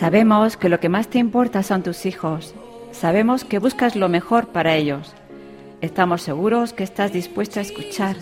[0.00, 2.54] Sabemos que lo que más te importa son tus hijos.
[2.90, 5.12] Sabemos que buscas lo mejor para ellos.
[5.82, 8.16] Estamos seguros que estás dispuesta a escuchar,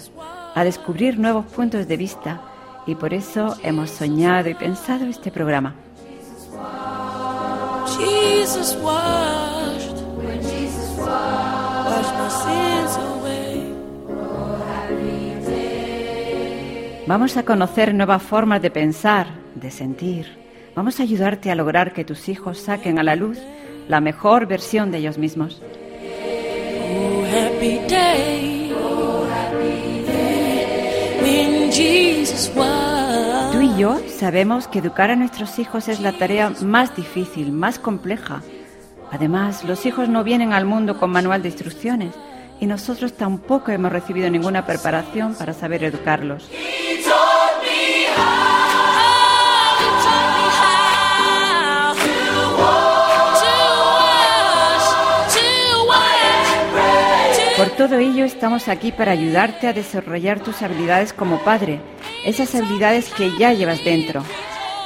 [0.56, 2.42] a descubrir nuevos puntos de vista
[2.84, 5.76] y por eso hemos soñado y pensado este programa.
[17.06, 20.47] Vamos a conocer nuevas formas de pensar, de sentir.
[20.78, 23.36] Vamos a ayudarte a lograr que tus hijos saquen a la luz
[23.88, 25.60] la mejor versión de ellos mismos.
[33.50, 37.80] Tú y yo sabemos que educar a nuestros hijos es la tarea más difícil, más
[37.80, 38.42] compleja.
[39.10, 42.14] Además, los hijos no vienen al mundo con manual de instrucciones
[42.60, 46.48] y nosotros tampoco hemos recibido ninguna preparación para saber educarlos.
[57.58, 61.80] Por todo ello estamos aquí para ayudarte a desarrollar tus habilidades como padre,
[62.24, 64.22] esas habilidades que ya llevas dentro,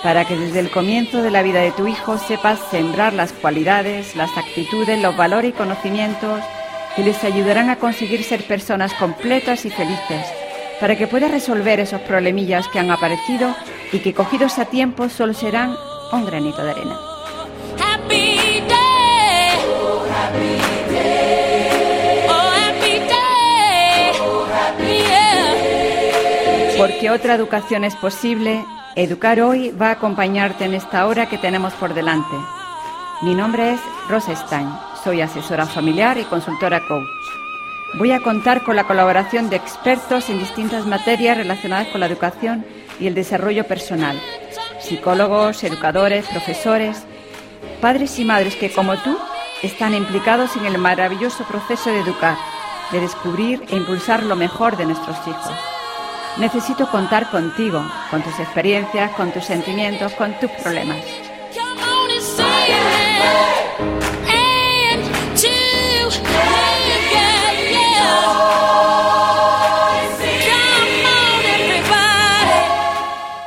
[0.03, 4.17] para que desde el comienzo de la vida de tu hijo sepas sembrar las cualidades,
[4.17, 6.41] las actitudes, los valores y conocimientos
[6.97, 10.25] que les ayudarán a conseguir ser personas completas y felices,
[10.81, 13.55] para que puedas resolver esos problemillas que han aparecido
[13.93, 15.77] y que cogidos a tiempo solo serán
[16.11, 17.12] un granito de arena.
[26.83, 28.67] Porque otra educación es posible,
[28.97, 32.35] Educar Hoy va a acompañarte en esta hora que tenemos por delante.
[33.23, 34.69] Mi nombre es Rosa Stein,
[35.05, 37.07] soy asesora familiar y consultora coach.
[38.01, 42.67] Voy a contar con la colaboración de expertos en distintas materias relacionadas con la educación
[42.99, 44.21] y el desarrollo personal,
[44.81, 47.05] psicólogos, educadores, profesores,
[47.81, 49.17] padres y madres que, como tú,
[49.63, 52.37] están implicados en el maravilloso proceso de educar,
[52.91, 55.82] de descubrir e impulsar lo mejor de nuestros hijos.
[56.39, 61.05] Necesito contar contigo, con tus experiencias, con tus sentimientos, con tus problemas.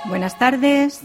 [0.06, 1.02] Buenas tardes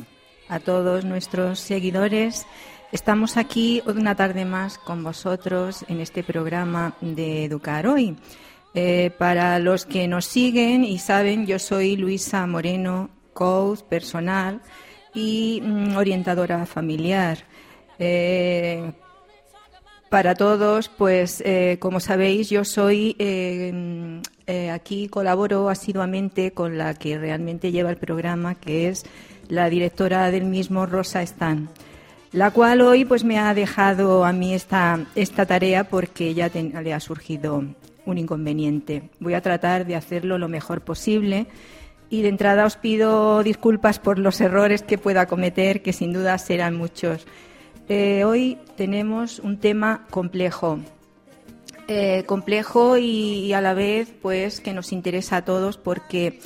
[0.48, 2.46] a todos nuestros seguidores.
[2.92, 8.16] Estamos aquí una tarde más con vosotros en este programa de Educar Hoy.
[8.72, 14.60] Eh, para los que nos siguen y saben, yo soy Luisa Moreno, coach personal
[15.12, 17.38] y mm, orientadora familiar.
[17.98, 18.92] Eh,
[20.08, 23.16] para todos, pues eh, como sabéis, yo soy
[24.72, 29.04] aquí colaboro asiduamente con la que realmente lleva el programa, que es
[29.48, 31.69] la directora del mismo, Rosa Stan,
[32.32, 36.92] la cual hoy pues me ha dejado a mí esta, esta tarea porque ya le
[36.92, 37.64] ha surgido
[38.06, 39.11] un inconveniente.
[39.19, 41.47] Voy a tratar de hacerlo lo mejor posible
[42.11, 46.37] y de entrada os pido disculpas por los errores que pueda cometer, que sin duda
[46.38, 47.27] serán muchos.
[47.88, 50.78] Eh, hoy tenemos un tema complejo,
[51.88, 56.38] eh, complejo y, a la vez pues que nos interesa a todos porque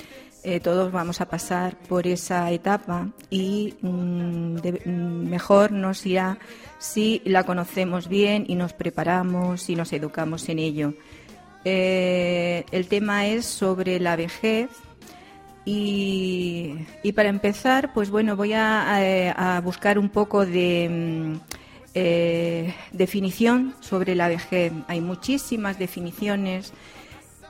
[0.42, 6.38] eh, todos vamos a pasar por esa etapa y mm, mm, mejor nos irá
[6.78, 10.94] si la conocemos bien y nos preparamos y nos educamos en ello.
[11.64, 14.68] Eh, el tema es sobre la vejez
[15.64, 16.76] y,
[17.14, 21.40] para empezar, pues bueno, voy a, buscar un poco de mm,
[21.94, 24.72] eh, definición sobre la vejez.
[24.88, 26.74] Hay muchísimas definiciones,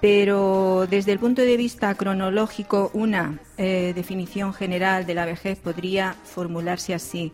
[0.01, 6.15] pero desde el punto de vista cronológico, una eh, definición general de la vejez podría
[6.25, 7.33] formularse así.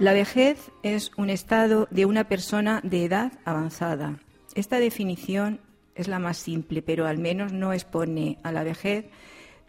[0.00, 4.18] La vejez es un estado de una persona de edad avanzada.
[4.54, 5.60] Esta definición
[5.98, 9.06] es la más simple, pero al menos no expone a la vejez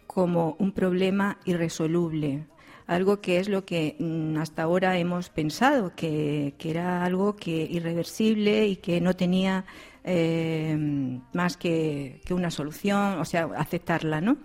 [0.07, 2.45] como un problema irresoluble,
[2.87, 8.67] algo que es lo que mm, hasta ahora hemos pensado, que, era algo que irreversible
[8.67, 9.65] y que no tenía
[10.03, 10.75] eh,
[11.33, 14.37] más que, una solución, o sea, aceptarla, ¿no?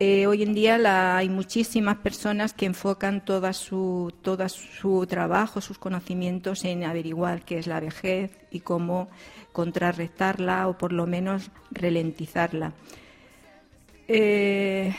[0.00, 4.12] Eh, hoy en día hay muchísimas personas que enfocan todo su
[5.08, 9.08] trabajo, sus conocimientos en averiguar qué es la vejez y cómo
[9.52, 12.74] contrarrestarla o por lo menos ralentizarla.
[14.06, 14.94] Eh,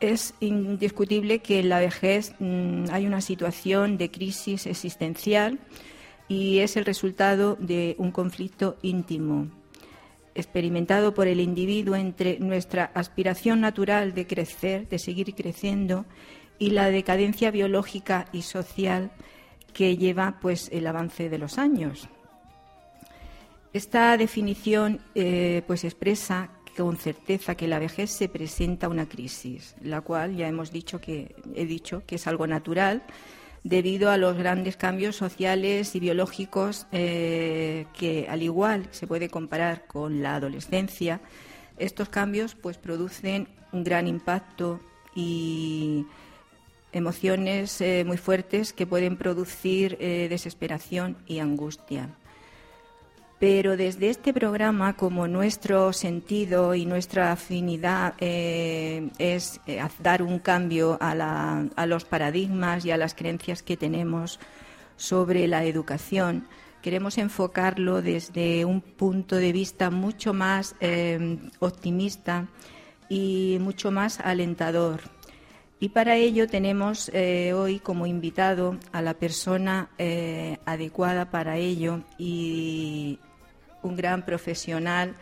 [0.00, 5.58] es indiscutible que en la vejez mm, hay una situación de crisis existencial
[6.28, 9.48] y es el resultado de un conflicto íntimo
[10.34, 16.04] experimentado por el individuo entre nuestra aspiración natural de crecer, de seguir creciendo,
[16.58, 19.10] y la decadencia biológica y social
[19.72, 22.08] que lleva pues el avance de los años.
[23.72, 30.00] Esta definición eh, pues expresa con certeza que la vejez se presenta una crisis, la
[30.00, 33.02] cual ya hemos dicho que he dicho que es algo natural
[33.64, 39.86] debido a los grandes cambios sociales y biológicos eh, que, al igual se puede comparar
[39.86, 41.20] con la adolescencia,
[41.78, 44.80] estos cambios pues producen un gran impacto
[45.16, 46.06] y
[46.92, 52.10] emociones eh, muy fuertes que pueden producir eh, desesperación y angustia.
[53.38, 59.60] Pero desde este programa, como nuestro sentido y nuestra afinidad eh, es
[59.98, 64.38] dar un cambio a, los paradigmas y a las creencias que tenemos
[64.96, 66.46] sobre la educación,
[66.80, 70.76] queremos enfocarlo desde un punto de vista mucho más
[71.58, 72.46] optimista
[73.08, 75.00] y mucho más alentador
[75.80, 82.00] y para ello tenemos eh, hoy como invitado a la persona eh, adecuada para ello
[82.16, 83.18] y
[83.82, 85.14] un gran profesional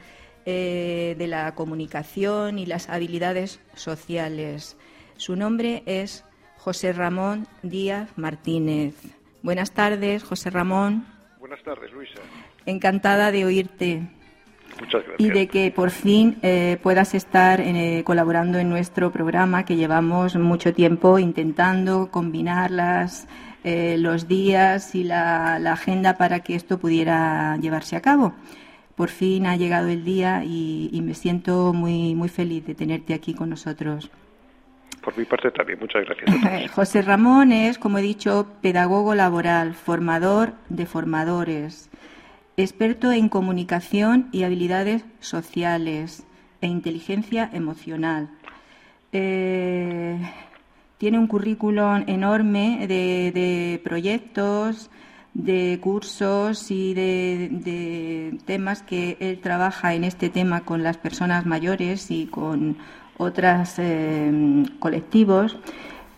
[0.45, 4.77] eh, de la comunicación y las habilidades sociales.
[5.17, 6.25] Su nombre es
[6.59, 8.95] José Ramón Díaz Martínez.
[9.43, 11.07] Buenas tardes, José Ramón.
[11.41, 12.21] Buenas tardes, Luisa.
[12.67, 14.09] Encantada de oírte.
[14.81, 15.21] Muchas gracias.
[15.21, 20.37] Y de que por fin eh, puedas estar eh, colaborando en nuestro programa que llevamos
[20.37, 23.29] mucho tiempo intentando combinar las,
[23.65, 28.35] eh, los días y la, agenda para que esto pudiera llevarse a cabo.
[28.97, 33.35] Por fin ha llegado el día y, me siento muy, muy feliz de tenerte aquí
[33.35, 34.11] con nosotros.
[35.03, 36.71] Por mi parte también, muchas gracias.
[36.73, 41.91] José Ramón es, como he dicho, pedagogo laboral, formador de formadores
[42.57, 46.25] experto en comunicación y habilidades sociales
[46.61, 48.31] e inteligencia emocional.
[49.13, 50.19] Eh,
[50.99, 54.91] tiene un currículum enorme de, proyectos,
[55.35, 62.11] de cursos y de, temas que él trabaja en este tema con las personas mayores
[62.11, 62.77] y con
[63.19, 65.59] otros eh, colectivos.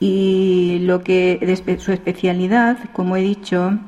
[0.00, 1.38] Y lo que
[1.78, 3.78] su especialidad, como he dicho,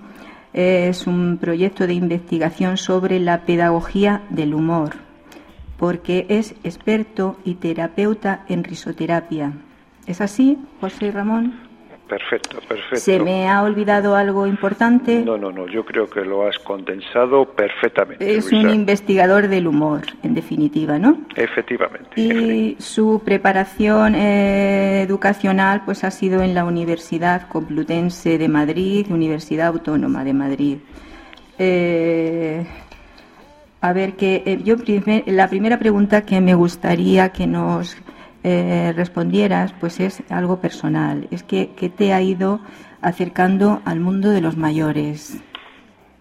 [0.56, 4.96] es un proyecto de investigación sobre la pedagogía del humor,
[5.76, 9.52] porque es experto y terapeuta en risoterapia.
[10.06, 11.65] ¿Es así, José Ramón?
[12.08, 12.96] Perfecto, perfecto.
[12.96, 15.24] ¿Se me ha olvidado algo importante?
[15.24, 18.36] No, no, no, yo creo que lo has condensado perfectamente.
[18.36, 21.22] Es un investigador del humor, en definitiva, ¿no?
[21.34, 22.20] Efectivamente.
[22.20, 29.68] Y su preparación eh, educacional pues ha sido en la Universidad Complutense de Madrid, Universidad
[29.68, 30.78] Autónoma de Madrid.
[31.58, 32.64] Eh,
[33.80, 34.76] a ver, que eh, yo
[35.26, 37.96] la primera pregunta que me gustaría que nos
[38.48, 41.26] eh, respondieras, pues es algo personal.
[41.32, 42.60] Es que, que te ha ido
[43.02, 45.42] acercando al mundo de los mayores.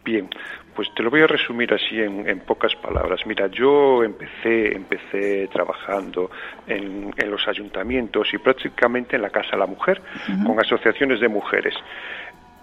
[0.03, 0.27] Bien,
[0.75, 3.21] pues te lo voy a resumir así en, pocas palabras.
[3.27, 6.31] Mira, yo empecé, empecé trabajando
[6.65, 10.01] en, los ayuntamientos y prácticamente en la Casa de la Mujer,
[10.45, 11.75] con asociaciones de mujeres.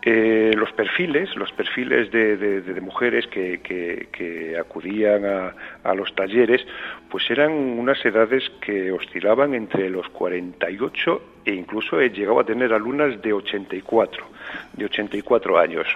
[0.04, 5.54] Eh, los perfiles, los perfiles de, mujeres que, que, acudían a,
[5.84, 6.66] a, los talleres,
[7.08, 12.72] pues eran unas edades que oscilaban entre los 48 e incluso he llegado a tener
[12.72, 14.24] alumnas de 84,
[14.72, 15.86] de 84 años,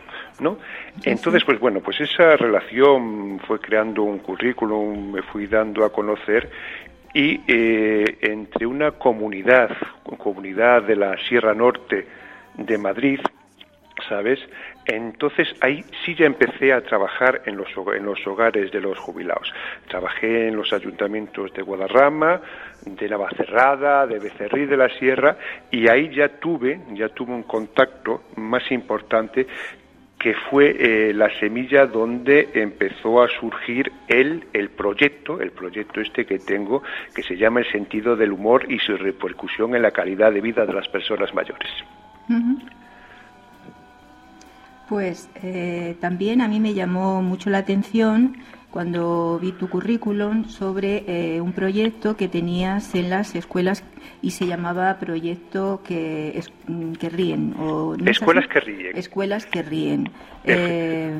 [0.40, 0.58] ¿no?
[1.04, 6.50] Entonces, pues bueno, pues esa relación fue creando un currículum, me fui dando a conocer
[7.12, 9.70] y eh, entre una comunidad,
[10.18, 12.06] comunidad de la Sierra Norte
[12.56, 13.20] de Madrid,
[14.08, 14.38] ¿sabes?
[14.84, 19.52] Entonces ahí sí ya empecé a trabajar en los, en los hogares de los jubilados.
[19.88, 22.40] Trabajé en los ayuntamientos de Guadarrama,
[22.84, 25.36] de Navacerrada, de Becerrí de la Sierra
[25.70, 29.46] y ahí ya tuve, ya tuve un contacto más importante
[30.18, 36.24] que fue eh, la semilla donde empezó a surgir el, el proyecto, el proyecto este
[36.24, 36.82] que tengo,
[37.14, 40.64] que se llama El sentido del humor y su repercusión en la calidad de vida
[40.64, 41.68] de las personas mayores.
[44.88, 48.36] Pues eh, también a mí me llamó mucho la atención
[48.70, 53.82] cuando vi tu currículum sobre eh, un proyecto que tenías en las escuelas
[54.22, 57.54] y se llamaba Proyecto que, mm, que ríen.
[57.58, 58.96] O, escuelas que ríen.
[58.96, 60.10] Escuelas que ríen.
[60.44, 61.18] Eh,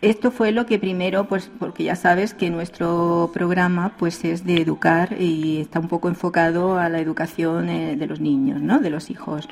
[0.00, 4.62] esto fue lo que primero, pues porque ya sabes que nuestro programa pues es de
[4.62, 8.80] educar y está un poco enfocado a la educación de los niños, ¿no?
[8.80, 9.48] De los hijos.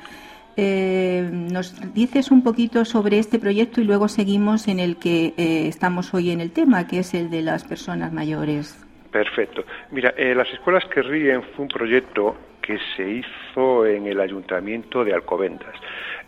[0.60, 5.68] Eh, nos dices un poquito sobre este proyecto y luego seguimos en el que eh,
[5.68, 8.76] estamos hoy en el tema, que es el de las personas mayores.
[9.12, 9.64] Perfecto.
[9.92, 15.04] Mira, eh, las escuelas que ríen fue un proyecto que se hizo en el ayuntamiento
[15.04, 15.76] de Alcobendas.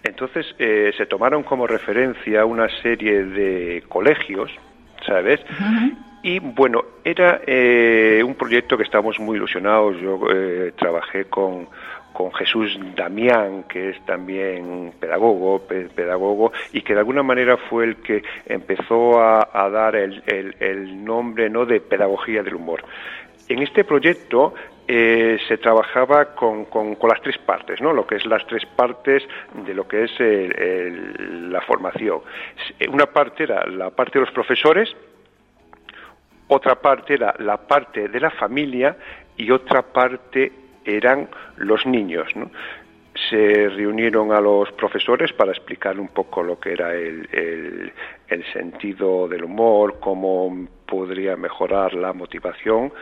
[0.04, 4.52] Entonces eh, se tomaron como referencia una serie de colegios,
[5.04, 5.40] ¿sabes?
[6.22, 9.98] Y bueno, era eh, un proyecto que estamos muy ilusionados.
[10.00, 11.68] Yo eh, trabajé con,
[12.20, 17.96] con Jesús Damián, que es también pedagogo, pedagogo, y que de alguna manera fue el
[17.96, 22.84] que empezó a, dar el, nombre no de pedagogía del humor.
[23.48, 24.52] En este proyecto
[24.86, 27.94] eh, se trabajaba con, con, las tres partes, ¿no?
[27.94, 29.22] Lo que es las tres partes
[29.54, 32.20] de lo que es la formación.
[32.92, 34.94] Una parte era la parte de los profesores,
[36.48, 38.94] otra parte era la parte de la familia
[39.38, 42.32] y otra parte eran los niños.
[43.28, 47.92] Se reunieron a los profesores para explicar un poco lo que era el,
[48.28, 52.92] el, sentido del humor, cómo podría mejorar la motivación.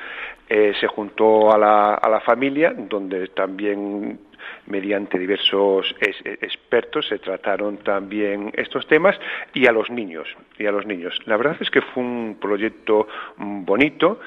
[0.49, 4.19] Eh, se juntó a la, a la familia, donde también
[4.67, 9.19] mediante diversos expertos se trataron también estos temas
[9.55, 13.09] y a los niños y a los niños la verdad es que fue un proyecto
[13.37, 14.21] bonito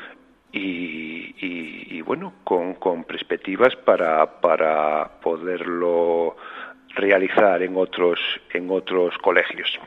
[0.53, 6.35] y, bueno, con, con perspectivas para, para poderlo
[6.95, 8.19] realizar en otros,
[8.53, 9.79] en otros colegios.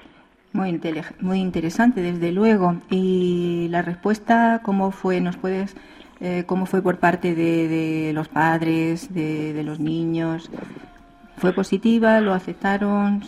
[0.53, 0.81] Muy,
[1.21, 2.77] muy interesante, desde luego.
[2.89, 5.21] ¿Y la respuesta cómo fue?
[5.21, 5.77] ¿Nos puedes,
[6.21, 10.51] eh, cómo fue por parte de, de los padres, de, de, los niños?
[11.39, 12.21] ¿Fue positiva?
[12.21, 13.23] ¿Lo aceptaron?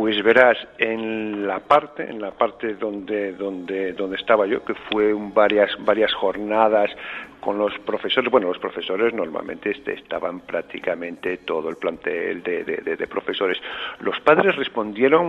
[0.00, 5.12] Pues verás, en la parte, en la parte donde, donde, donde estaba yo, que fue
[5.14, 6.90] varias, varias jornadas
[7.38, 13.06] con los profesores, bueno, los profesores normalmente este, estaban prácticamente todo el plantel de, de,
[13.08, 13.58] profesores.
[13.98, 15.26] Los padres respondieron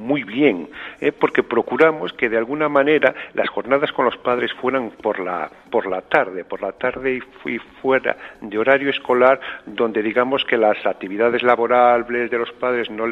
[0.00, 0.68] muy bien,
[1.00, 1.12] ¿eh?
[1.12, 5.86] porque procuramos que de alguna manera las jornadas con los padres fueran por la, por
[5.86, 10.84] la tarde, por la tarde y fui fuera de horario escolar, donde digamos que las
[10.84, 13.06] actividades laborables de los padres no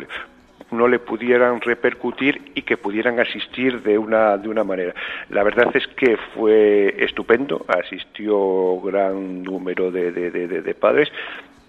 [0.70, 4.94] no le pudieran repercutir y que pudieran asistir de una, de una manera.
[5.30, 11.08] La verdad es que fue estupendo, asistió gran número de, de, padres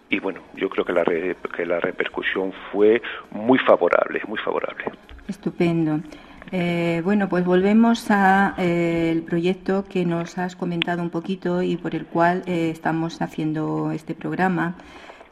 [0.09, 3.01] y bueno, yo creo que la, que la repercusión fue
[3.31, 4.85] muy favorable, muy favorable.
[5.27, 5.99] Estupendo.
[6.51, 11.93] Eh, bueno, pues volvemos al eh, proyecto que nos has comentado un poquito y por
[11.93, 14.75] el cual eh, estamos haciendo este programa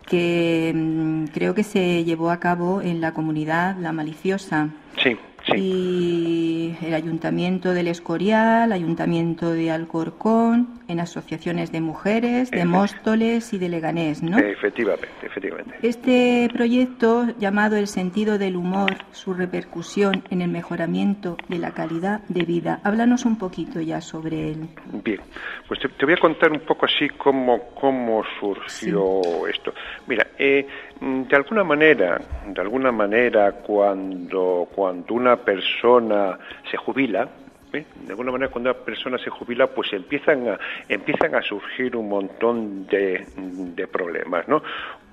[0.07, 4.69] que mm, creo que se llevó a cabo en la comunidad La Maliciosa.
[5.03, 5.17] Sí.
[5.55, 13.57] Y el Ayuntamiento del Escorial, Ayuntamiento de Alcorcón, en asociaciones de mujeres, de Móstoles y
[13.57, 14.37] de Leganés, ¿no?
[14.37, 15.75] Efectivamente, efectivamente.
[15.81, 22.21] Este proyecto llamado El sentido del humor, su repercusión en el mejoramiento de la calidad
[22.27, 22.79] de vida.
[22.83, 24.67] Háblanos un poquito ya sobre él.
[25.03, 25.21] Bien,
[25.67, 29.73] pues te, voy a contar un poco así cómo, cómo surgió esto.
[30.07, 30.67] Mira, eh,
[30.99, 36.37] de alguna manera, de alguna manera, cuando, cuando una persona
[36.69, 37.27] se jubila,
[37.73, 37.85] ¿eh?
[38.03, 42.09] de alguna manera cuando una persona se jubila, pues empiezan a, empiezan a surgir un
[42.09, 44.63] montón de, de problemas, ¿no?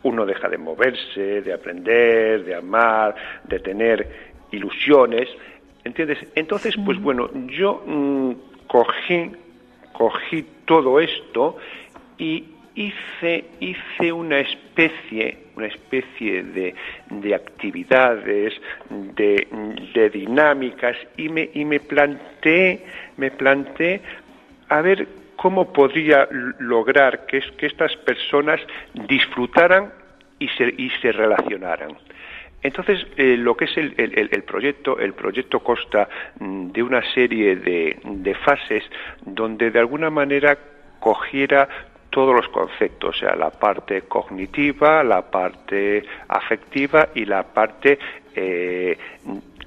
[0.02, 3.14] Uno deja de moverse, de aprender, de amar,
[3.44, 5.28] de tener ilusiones,
[5.82, 6.18] ¿entiendes?
[6.34, 8.32] Entonces, pues bueno, yo mm,
[8.66, 9.32] cogí,
[9.92, 11.56] cogí todo esto
[12.18, 16.74] y hice, hice una especie, una especie de,
[17.10, 18.54] de actividades,
[18.90, 19.46] de,
[19.94, 22.84] de, dinámicas y me, y me planteé,
[23.16, 24.00] me planteé
[24.68, 25.06] a ver
[25.36, 28.60] cómo podría lograr que, que estas personas
[28.94, 29.92] disfrutaran
[30.38, 31.96] y se, y se relacionaran.
[32.62, 36.08] Entonces, eh, lo que es el, el, el, proyecto, el proyecto consta
[36.40, 38.82] mm, de una serie de, de fases
[39.26, 40.56] donde de alguna manera
[40.98, 41.68] cogiera
[42.14, 47.98] todos los conceptos, o sea, la parte cognitiva, la parte afectiva y la parte
[48.36, 48.96] eh,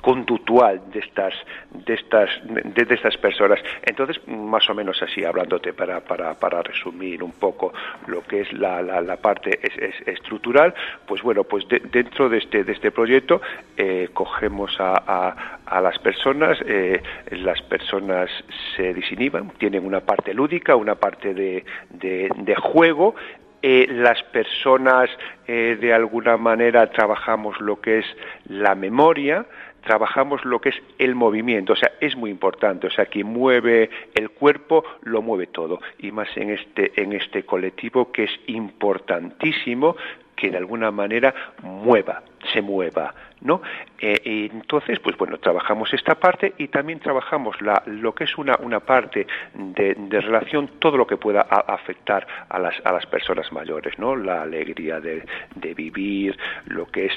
[0.02, 1.34] conductual de estas
[1.72, 3.60] de estas de, estas personas.
[3.84, 7.74] Entonces más o menos así hablándote para, para, para resumir un poco
[8.08, 9.60] lo que es la, la, parte
[10.06, 10.74] estructural
[11.06, 13.42] pues bueno pues dentro de este de este proyecto
[13.76, 17.02] eh, cogemos a, a, las personas eh,
[17.32, 18.30] las personas
[18.76, 23.16] se disinhiban tienen una parte lúdica una parte de, de, de juego
[23.62, 25.10] eh, las personas
[25.48, 28.06] de alguna manera trabajamos lo que es
[28.50, 29.46] la memoria,
[29.88, 33.90] trabajamos lo que es el movimiento, o sea, es muy importante, o sea, quien mueve
[34.14, 39.96] el cuerpo lo mueve todo y más en este en este colectivo que es importantísimo
[40.36, 42.22] que de alguna manera mueva,
[42.54, 43.62] se mueva, ¿no?
[44.00, 48.56] Eh, entonces, pues bueno, trabajamos esta parte y también trabajamos la, lo que es una,
[48.62, 49.26] una parte
[49.56, 54.16] de, relación, todo lo que pueda afectar a las, a las personas mayores, ¿no?
[54.16, 55.26] La alegría de,
[55.56, 57.14] de vivir, lo que es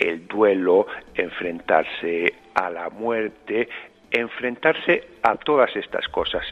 [0.00, 3.68] el duelo, enfrentarse a la muerte,
[4.10, 6.42] enfrentarse a todas estas cosas.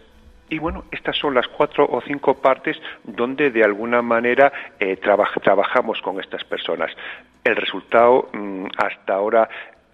[0.50, 6.00] Y bueno, estas son las cuatro o cinco partes donde de alguna manera eh, trabajamos
[6.00, 6.90] con estas personas.
[7.44, 9.48] El resultado mm, hasta ahora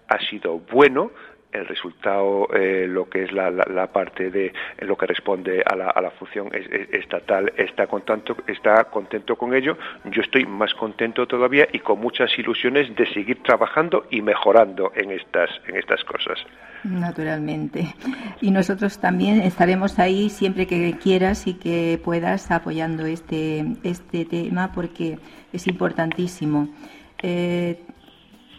[0.07, 1.11] ha sido bueno,
[1.55, 6.01] el resultado, eh, lo que es la, parte de lo que responde a la, a
[6.01, 9.77] la función estatal, está contento, está contento con ello.
[10.05, 15.11] Yo estoy más contento todavía y con muchas ilusiones de seguir trabajando y mejorando en
[15.11, 16.39] estas, en estas cosas.
[16.83, 17.95] Naturalmente.
[18.41, 24.71] Y nosotros también estaremos ahí siempre que quieras y que puedas apoyando este, este tema
[24.71, 25.17] porque
[25.51, 26.69] es importantísimo.
[27.21, 27.79] Eh,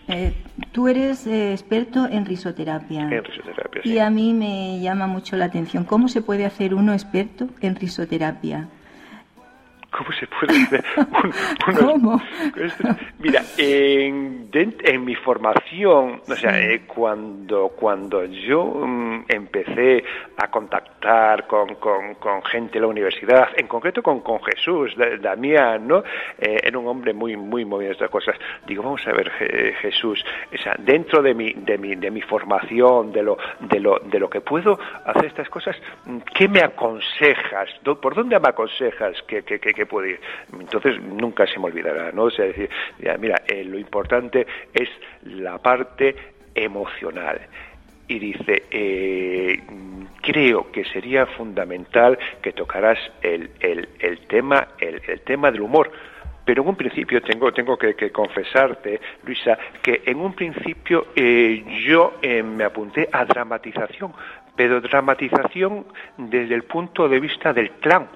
[0.09, 0.33] eh,
[0.73, 3.03] tú eres eh, experto en risoterapia.
[3.03, 5.85] En risoterapia, Y a mí me llama mucho la atención.
[5.85, 8.69] ¿Cómo se puede hacer uno experto en risoterapia?
[9.97, 10.85] ¿Cómo se puede hacer?
[11.81, 12.21] ¿Cómo?
[13.19, 20.05] Mira, en, en, mi formación, o sea, eh, cuando, cuando yo mm, empecé
[20.37, 25.89] a contactar con, con, con, gente de la universidad, en concreto con, con Jesús, Damián,
[25.89, 26.05] ¿no?
[26.39, 28.37] Eh, era un hombre muy, muy movido en estas cosas.
[28.67, 29.31] Digo, vamos a ver,
[29.81, 30.23] Jesús,
[30.53, 34.19] o sea, dentro de mi, de mi, de mi formación, de lo, de, lo, de
[34.19, 35.77] lo que puedo hacer estas cosas,
[36.35, 37.71] ¿qué me aconsejas?
[37.83, 40.21] ¿Por dónde me aconsejas que, que, que puede ir.
[40.59, 42.25] Entonces nunca se me olvidará, ¿no?
[42.25, 42.69] O sea, decir,
[43.19, 44.89] mira, eh, lo importante es
[45.25, 46.15] la parte
[46.55, 47.41] emocional
[48.09, 49.61] y dice, eh,
[50.23, 55.91] creo que sería fundamental que tocaras el, el, el tema, el, el, tema del humor.
[56.45, 62.15] Pero en un principio tengo, tengo que, confesarte, Luisa, que en un principio eh, yo
[62.23, 64.13] me apunté a dramatización,
[64.55, 68.09] pero dramatización desde el punto de vista del clan.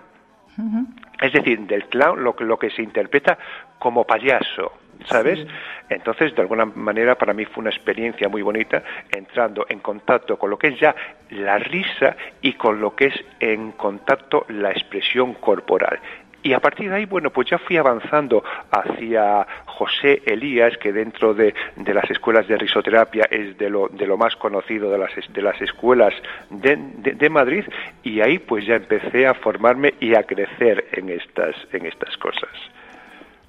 [1.21, 3.39] Es decir, del clown lo, lo que se interpreta
[3.79, 4.73] como payaso,
[5.07, 5.47] ¿sabes?
[5.89, 10.51] Entonces, de alguna manera, para mí fue una experiencia muy bonita entrando en contacto con
[10.51, 10.95] lo que es ya
[11.31, 15.99] la risa y con lo que es en contacto la expresión corporal.
[16.43, 21.35] Y a partir de ahí, bueno, pues ya fui avanzando hacia José Elías, que dentro
[21.35, 25.11] de, de las escuelas de risoterapia es de lo, de lo más conocido de las,
[25.33, 26.15] de las escuelas
[26.49, 27.65] de, de, Madrid,
[28.03, 32.51] y ahí pues ya empecé a formarme y a crecer en estas, en estas cosas.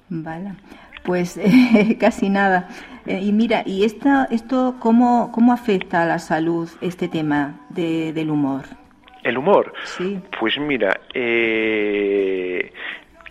[0.08, 0.52] Vale,
[1.02, 1.40] pues
[2.00, 2.68] casi nada.
[3.06, 8.12] Eh, y mira, ¿y esta, esto cómo, cómo afecta a la salud este tema de,
[8.12, 8.81] del humor?
[9.22, 9.72] El humor.
[9.84, 10.20] Sí.
[10.38, 12.72] Pues mira, eh,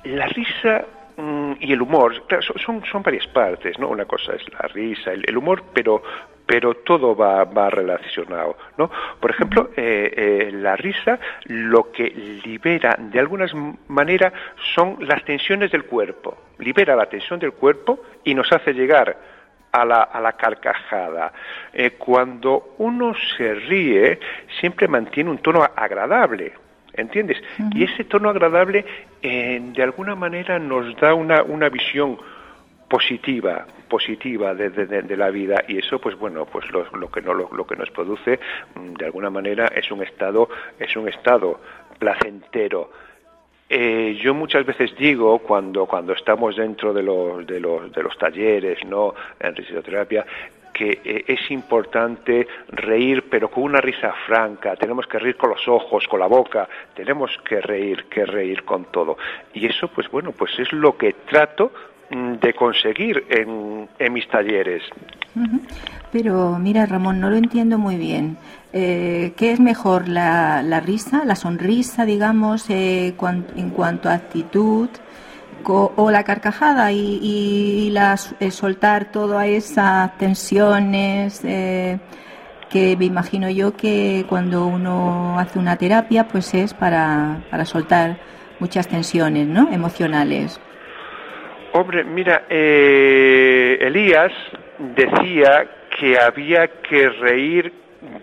[0.05, 0.85] la risa
[1.17, 2.23] mm, y el humor
[2.63, 3.89] son, son varias partes, ¿no?
[3.89, 6.01] Una cosa es la risa, el, humor, pero
[6.43, 8.91] pero todo va, va relacionado, ¿no?
[9.21, 12.09] Por ejemplo, eh, eh, la risa lo que
[12.43, 13.45] libera de alguna
[13.87, 14.33] manera
[14.75, 19.17] son las tensiones del cuerpo, libera la tensión del cuerpo y nos hace llegar
[19.71, 21.31] a la, a la carcajada.
[21.73, 24.19] Eh, cuando uno se ríe,
[24.59, 26.53] siempre mantiene un tono agradable.
[26.93, 27.41] ¿Entiendes?
[27.73, 28.85] Y ese tono agradable,
[29.21, 32.17] eh, de alguna manera, nos da una, una visión
[32.89, 37.33] positiva positiva de, de, la vida y eso pues bueno pues lo, lo que no
[37.33, 38.39] lo, lo, que nos produce
[38.75, 41.59] mm, de alguna manera es un estado es un estado
[41.99, 42.89] placentero
[43.73, 48.17] eh, yo muchas veces digo cuando cuando estamos dentro de los de los de los
[48.17, 50.25] talleres no en risoterapia
[50.73, 54.75] que eh, es importante reír pero con una risa franca.
[54.75, 56.67] Tenemos que reír con los ojos con la boca.
[56.93, 59.17] Tenemos que reír que reír con todo.
[59.53, 61.71] Y eso pues bueno pues es lo que trato
[62.09, 64.83] mm, de conseguir en, en mis talleres
[66.11, 68.37] pero mira Ramón no lo entiendo muy bien
[68.73, 73.13] eh, ¿qué es mejor, la, la, risa, la sonrisa, digamos, eh,
[73.57, 74.89] en cuanto a actitud,
[75.63, 77.93] o la carcajada y, y
[78.39, 81.41] eh, soltar todas esas tensiones?
[81.43, 81.99] Eh,
[82.69, 88.15] que me imagino yo que cuando uno hace una terapia, pues es para, para soltar
[88.59, 89.69] muchas tensiones, ¿no?
[89.73, 90.61] Emocionales.
[91.73, 94.31] Hombre, mira, Elías
[94.95, 95.67] decía
[95.97, 97.73] que había que reír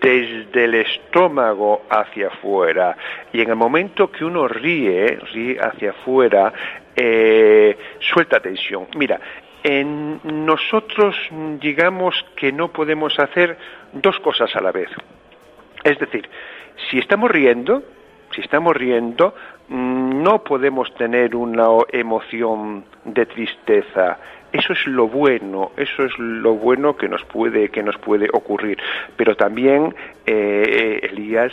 [0.00, 2.96] desde el estómago hacia afuera.
[3.32, 6.52] Y en el momento que uno ríe, ríe hacia afuera,
[6.96, 8.88] eh, suelta tensión.
[8.96, 9.20] Mira,
[9.62, 11.16] en nosotros
[11.60, 13.56] digamos que no podemos hacer
[13.92, 14.90] dos cosas a la vez.
[15.84, 16.28] Es decir,
[16.90, 17.82] si estamos riendo,
[18.34, 19.34] si estamos riendo,
[19.68, 24.18] mm, no podemos tener una emoción de tristeza.
[24.52, 28.78] Eso es lo bueno, eso es lo bueno que nos puede que nos puede ocurrir.
[29.16, 31.52] Pero también eh, Elías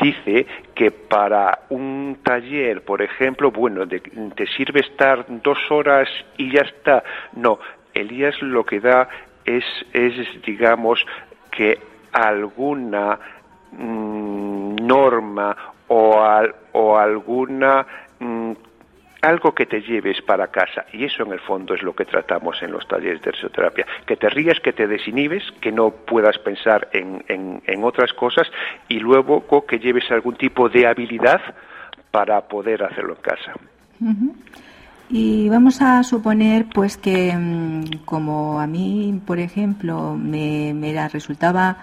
[0.00, 6.62] dice que para un taller, por ejemplo, bueno, te sirve estar dos horas y ya
[6.62, 7.02] está.
[7.34, 7.58] No,
[7.94, 9.08] Elías lo que da
[9.44, 10.14] es, es
[10.44, 11.04] digamos,
[11.50, 11.78] que
[12.12, 13.18] alguna
[13.72, 15.56] mm, norma
[15.88, 16.22] o,
[16.72, 17.86] o alguna
[18.18, 18.52] mm,
[19.22, 22.62] algo que te lleves para casa y eso en el fondo es lo que tratamos
[22.62, 26.88] en los talleres de risoterapia que te rías, que te desinhibes que no puedas pensar
[26.92, 28.46] en, en, otras cosas
[28.88, 31.40] y luego que lleves algún tipo de habilidad
[32.10, 33.52] para poder hacerlo en casa.
[35.08, 41.78] Y vamos a suponer pues que mm, como a mí por ejemplo me, me resultaba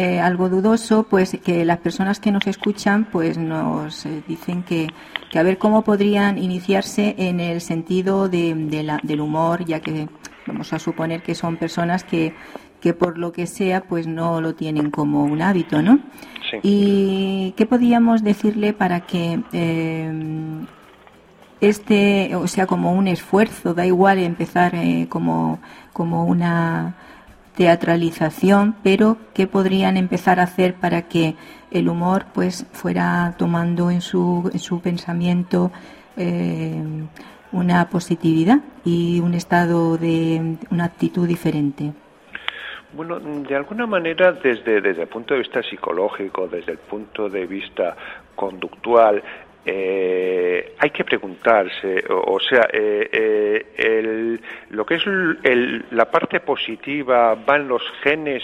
[0.00, 4.86] eh, algo dudoso, pues que las personas que nos escuchan pues nos eh, dicen que,
[5.28, 8.54] que, a ver cómo podrían iniciarse en el sentido de,
[9.02, 10.08] del humor, ya que
[10.46, 12.32] vamos a suponer que son personas que,
[12.80, 15.98] que por lo que sea pues no lo tienen como un hábito, ¿no?
[16.62, 20.12] ¿Y qué podríamos decirle para que eh,
[21.60, 24.74] este, o sea, como un esfuerzo, da igual empezar
[25.08, 25.58] como,
[25.92, 26.94] como una
[27.58, 31.34] teatralización, pero ¿qué podrían empezar a hacer para que
[31.72, 35.72] el humor pues fuera tomando en su, en su pensamiento
[36.16, 36.80] eh,
[37.50, 41.92] una positividad y un estado de una actitud diferente?
[42.92, 47.44] Bueno, de alguna manera, desde, desde el punto de vista psicológico, desde el punto de
[47.44, 47.96] vista
[48.36, 49.20] conductual,
[49.70, 56.40] eh, hay que preguntarse, o, sea, eh, eh, el, lo que es el, la parte
[56.40, 58.42] positiva, ¿van los genes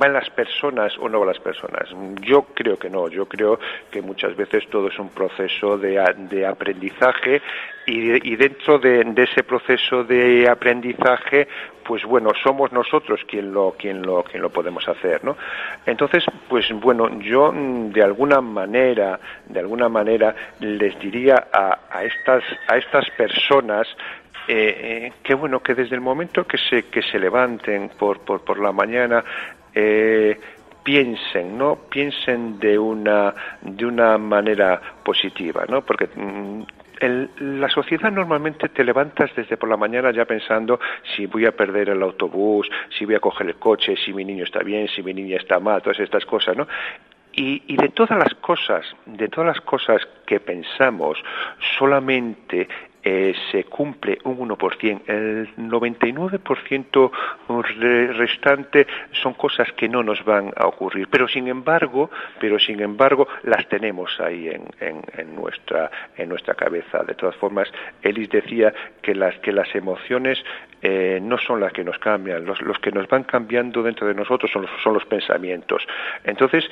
[0.00, 1.88] ¿Va en las personas o no va las personas?
[2.20, 3.08] Yo creo que no.
[3.08, 5.98] Yo creo que muchas veces todo es un proceso de,
[6.46, 7.40] aprendizaje
[7.86, 11.46] y, dentro de, ese proceso de aprendizaje,
[11.84, 15.36] pues bueno, somos nosotros quien lo, quien lo, quien lo podemos hacer, ¿no?
[15.86, 22.76] Entonces, pues bueno, yo de alguna manera, de alguna manera les diría a, estas, a
[22.78, 23.86] estas personas
[24.48, 28.60] eh, eh, bueno que desde el momento que se que se levanten por por, por
[28.60, 29.24] la mañana
[29.74, 30.38] eh,
[30.82, 31.76] piensen, ¿no?
[31.88, 35.82] Piensen de una, de una manera positiva, ¿no?
[35.82, 36.62] Porque mm,
[37.40, 40.78] la sociedad normalmente te levantas desde por la mañana ya pensando
[41.16, 44.44] si voy a perder el autobús, si voy a coger el coche, si mi niño
[44.44, 46.68] está bien, si mi niña está mal, todas estas cosas, ¿no?
[47.36, 51.18] Y, y, de todas las cosas, de todas las cosas que pensamos,
[51.76, 52.68] solamente
[53.04, 55.02] eh, se cumple un 1%.
[55.06, 57.10] El 99%
[58.16, 61.08] restante son cosas que no nos van a ocurrir.
[61.08, 67.02] Pero sin embargo, pero sin embargo, las tenemos ahí en, nuestra, en nuestra cabeza.
[67.04, 67.70] De todas formas,
[68.02, 70.42] Elis decía que las, que las emociones
[70.80, 72.46] eh, no son las que nos cambian.
[72.46, 75.82] Los, los que nos van cambiando dentro de nosotros son los, son los pensamientos.
[76.24, 76.64] Entonces,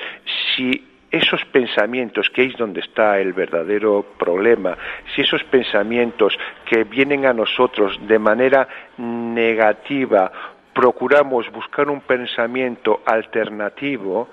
[0.55, 4.75] si esos pensamientos, que es donde está el verdadero problema,
[5.13, 10.31] si esos pensamientos que vienen a nosotros de manera negativa,
[10.73, 14.29] procuramos buscar un pensamiento alternativo,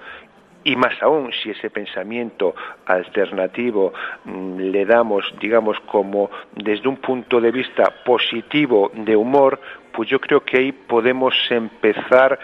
[0.64, 2.54] y más aún si ese pensamiento
[2.86, 3.92] alternativo
[4.24, 9.60] mm, le damos, digamos, como desde un punto de vista positivo de humor,
[9.92, 12.38] pues yo creo que ahí podemos empezar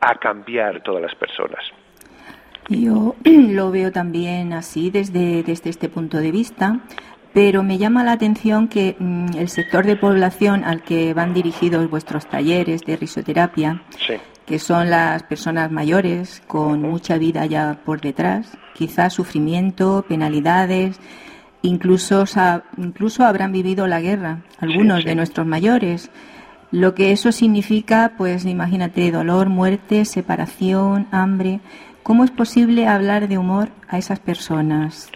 [0.00, 1.64] a cambiar todas las personas.
[2.68, 6.80] Yo lo veo también así desde, desde este punto de vista,
[7.32, 11.88] pero me llama la atención que mm, el sector de población al que van dirigidos
[11.88, 13.82] vuestros talleres de risoterapia,
[14.46, 20.98] que son las personas mayores con mucha vida ya por detrás, quizás sufrimiento, penalidades,
[21.62, 22.24] incluso,
[22.76, 26.10] incluso habrán vivido la guerra, algunos de nuestros mayores.
[26.70, 31.60] Lo que eso significa, pues imagínate, dolor, muerte, separación, hambre.
[32.08, 35.12] ¿Cómo es posible hablar de humor a esas personas?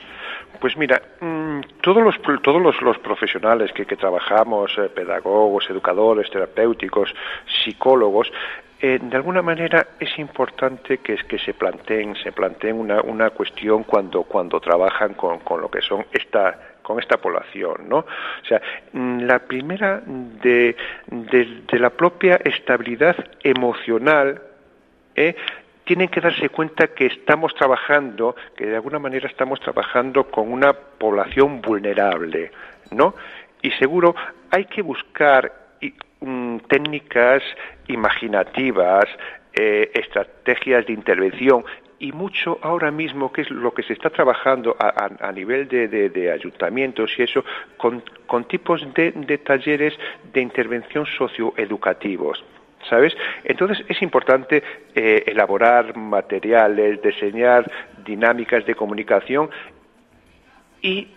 [0.60, 7.14] Pues mira, mm, todos los, todos los, profesionales que, trabajamos, eh, pedagogos, educadores, terapéuticos,
[7.64, 8.30] psicólogos,
[8.78, 13.84] eh, de alguna manera es importante que, que se planteen, se planteen una, una cuestión
[13.84, 18.00] cuando, cuando trabajan con, con lo que son esta, con esta población, ¿no?
[18.00, 18.60] O sea,
[18.92, 20.76] mm, la primera de,
[21.06, 24.42] de, la propia estabilidad emocional
[25.14, 25.34] ¿eh?
[25.84, 30.72] Tienen que darse cuenta que estamos trabajando, que de alguna manera estamos trabajando con una
[30.72, 32.52] población vulnerable,
[32.90, 33.14] ¿no?
[33.62, 34.14] Y seguro
[34.50, 35.52] hay que buscar
[36.20, 37.42] mm, técnicas
[37.88, 39.04] imaginativas,
[39.54, 41.64] eh, estrategias de intervención
[42.02, 47.12] y mucho ahora mismo, que es lo que se está trabajando a, nivel de, ayuntamientos
[47.16, 47.44] y eso,
[47.76, 48.02] con,
[48.48, 49.94] tipos de, talleres
[50.32, 52.44] de intervención socioeducativos.
[52.88, 53.16] ¿Sabes?
[53.44, 54.62] Entonces es importante
[54.94, 57.70] eh, elaborar materiales, diseñar
[58.04, 59.50] dinámicas de comunicación
[60.80, 61.08] y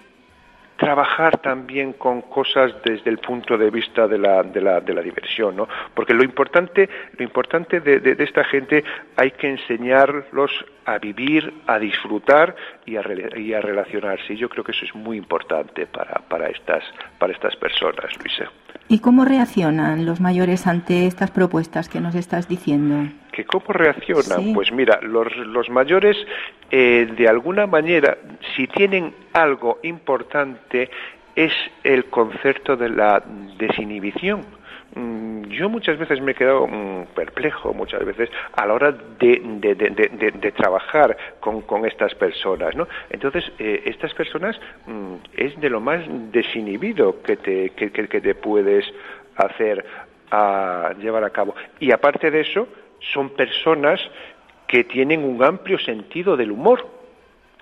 [0.77, 5.01] trabajar también con cosas desde el punto de vista de la, de la, de la
[5.01, 5.67] diversión, ¿no?
[5.93, 8.83] Porque lo importante, lo importante de, de, esta gente
[9.15, 10.51] hay que enseñarlos
[10.85, 13.03] a vivir, a disfrutar y a,
[13.38, 14.33] y a relacionarse.
[14.33, 16.83] Y yo creo que eso es muy importante para, para, estas,
[17.17, 18.51] para estas personas, Luisa.
[18.88, 23.11] ¿Y cómo reaccionan los mayores ante estas propuestas que nos estás diciendo?
[23.31, 24.53] ¿Que ¿Cómo reaccionan?
[24.53, 26.15] Pues mira, los, los mayores,
[26.69, 28.15] eh, de alguna manera,
[28.55, 30.89] si tienen algo importante,
[31.35, 33.21] es el concepto de la
[33.57, 34.45] desinhibición
[34.95, 40.53] Mm, yo muchas veces me he quedado mm, perplejo, muchas veces, a la hora de,
[40.55, 42.73] trabajar con, estas personas.
[43.09, 48.85] Entonces, eh, estas personas mm, es de lo más desinhibido que te, que, te puedes
[49.35, 49.85] hacer
[50.31, 51.55] a llevar a cabo.
[51.79, 52.67] Y aparte de eso,
[53.13, 53.99] son personas
[54.65, 56.94] que tienen un amplio sentido del humor.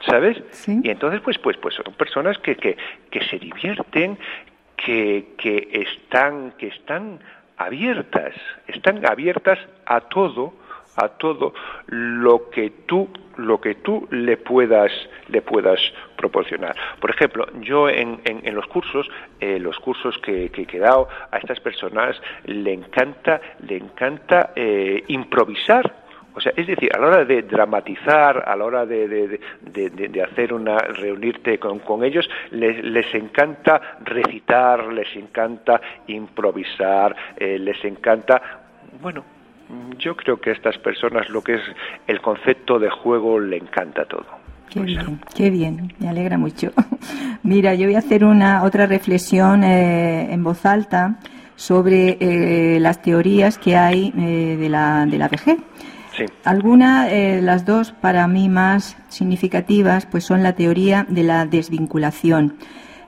[0.06, 0.42] ¿Sabes?
[0.68, 2.78] Y entonces, pues, pues, pues son personas que, que,
[3.10, 4.18] que se divierten,
[4.76, 7.20] que, que, están, que están
[7.58, 8.34] abiertas,
[8.68, 10.54] están abiertas a todo,
[10.96, 11.54] a todo
[11.88, 14.92] lo que tú lo que tú le puedas
[15.28, 15.80] le puedas
[16.16, 16.76] proporcionar.
[17.00, 21.38] Por ejemplo yo en, en, los cursos eh, los cursos que, que, he dado a
[21.38, 26.03] estas personas le encanta le encanta eh, improvisar
[26.36, 30.54] o sea, es decir, a la hora de dramatizar, a la hora de, de, hacer
[30.54, 38.42] una, reunirte con, con ellos, les, les, encanta recitar, les encanta improvisar, eh, les encanta,
[39.02, 39.24] bueno,
[39.98, 41.62] yo creo que a estas personas lo que es
[42.08, 44.26] el concepto de juego le encanta todo.
[44.70, 46.72] Qué bien, qué bien, me alegra mucho.
[47.44, 51.20] Mira, yo voy a hacer una otra reflexión eh, en voz alta
[51.56, 55.58] sobre eh, las teorías que hay de, la, de la vejez.
[56.44, 62.58] Algunas, eh, las dos para mí más significativas, pues son la teoría de la desvinculación.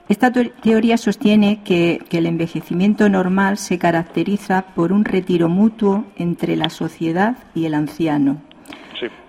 [0.08, 6.70] Esta teoría sostiene que, el envejecimiento normal se caracteriza por un retiro mutuo entre la
[6.70, 8.40] sociedad y el anciano.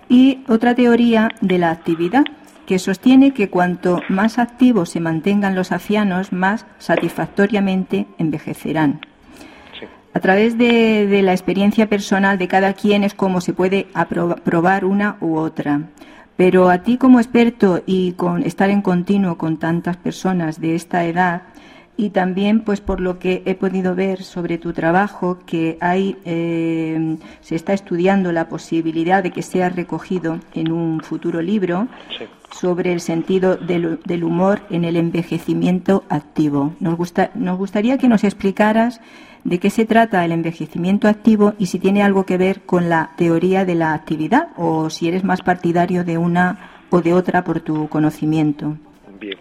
[0.09, 2.23] Y otra teoría de la actividad,
[2.65, 9.01] que sostiene que cuanto más activos se mantengan los ancianos, más satisfactoriamente envejecerán.
[10.17, 13.85] A través de, la experiencia personal de cada quien es como se puede
[14.43, 15.89] probar una u otra.
[16.35, 21.05] Pero a ti como experto y con estar en continuo con tantas personas de esta
[21.05, 21.43] edad,
[21.97, 27.17] y también pues por lo que he podido ver sobre tu trabajo que hay eh,
[27.41, 31.87] se está estudiando la posibilidad de que sea recogido en un futuro libro
[32.51, 38.07] sobre el sentido del, del, humor en el envejecimiento activo nos gusta, nos gustaría que
[38.07, 39.01] nos explicaras
[39.47, 43.11] de qué se trata el envejecimiento activo y si tiene algo que ver con la
[43.15, 47.61] teoría de la actividad o si eres más partidario de una o de otra por
[47.61, 48.75] tu conocimiento.
[49.17, 49.37] Bien,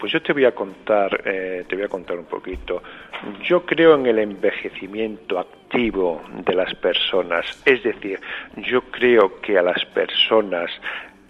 [0.00, 2.82] pues yo te voy a contar, eh, te voy a contar un poquito.
[3.44, 8.18] Yo creo en el envejecimiento activo de las personas, es decir,
[8.56, 10.68] yo creo que a las personas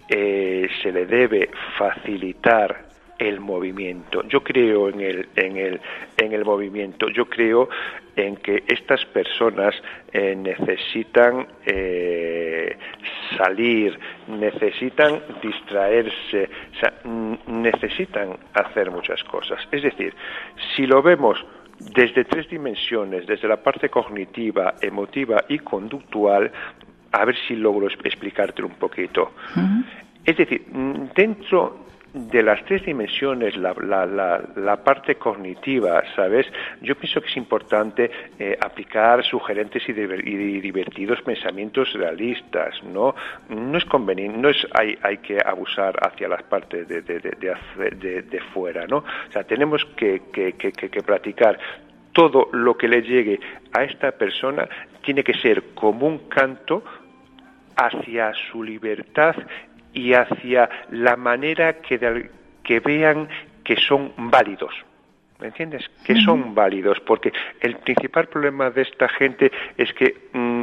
[0.09, 2.88] eh, se le debe facilitar
[3.19, 4.23] el movimiento.
[4.29, 5.81] Yo creo en el, en el,
[6.17, 7.09] en el movimiento.
[7.09, 7.69] Yo creo
[8.17, 9.75] en que estas personas
[10.13, 12.77] eh, necesitan eh,
[13.37, 16.49] salir, necesitan distraerse,
[17.47, 19.61] necesitan hacer muchas cosas.
[19.71, 20.15] Es decir,
[20.75, 21.45] si lo vemos
[21.79, 26.51] desde tres dimensiones, desde la parte cognitiva, emotiva y conductual,
[27.13, 29.33] a ver si logro explicártelo un poquito.
[30.25, 30.67] Es decir,
[31.15, 31.88] dentro
[32.27, 36.47] de las tres dimensiones, la, parte cognitiva, ¿sabes?
[36.81, 43.15] Yo pienso que es importante eh, aplicar sugerentes y, divertidos pensamientos realistas, ¿no?
[43.49, 48.99] No es conveniente, no es hay, que abusar hacia las partes de, fuera, ¿no?
[48.99, 51.59] O sea, tenemos que, que, que, que practicar
[52.13, 53.39] todo lo que le llegue
[53.73, 54.69] a esta persona
[55.03, 56.83] tiene que ser como un canto
[57.77, 59.37] hacia su libertad
[59.93, 62.31] y hacia la manera que,
[62.63, 63.29] que vean
[63.65, 64.75] que son válidos.
[65.41, 65.89] ¿Me entiendes?
[66.05, 70.63] Que son válidos, porque el principal problema de esta gente es que mm,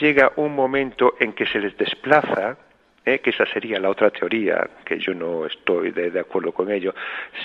[0.00, 2.56] llega un momento en que se les desplaza,
[3.04, 3.18] ¿eh?
[3.18, 6.94] que esa sería la otra teoría, que yo no estoy de, acuerdo con ello,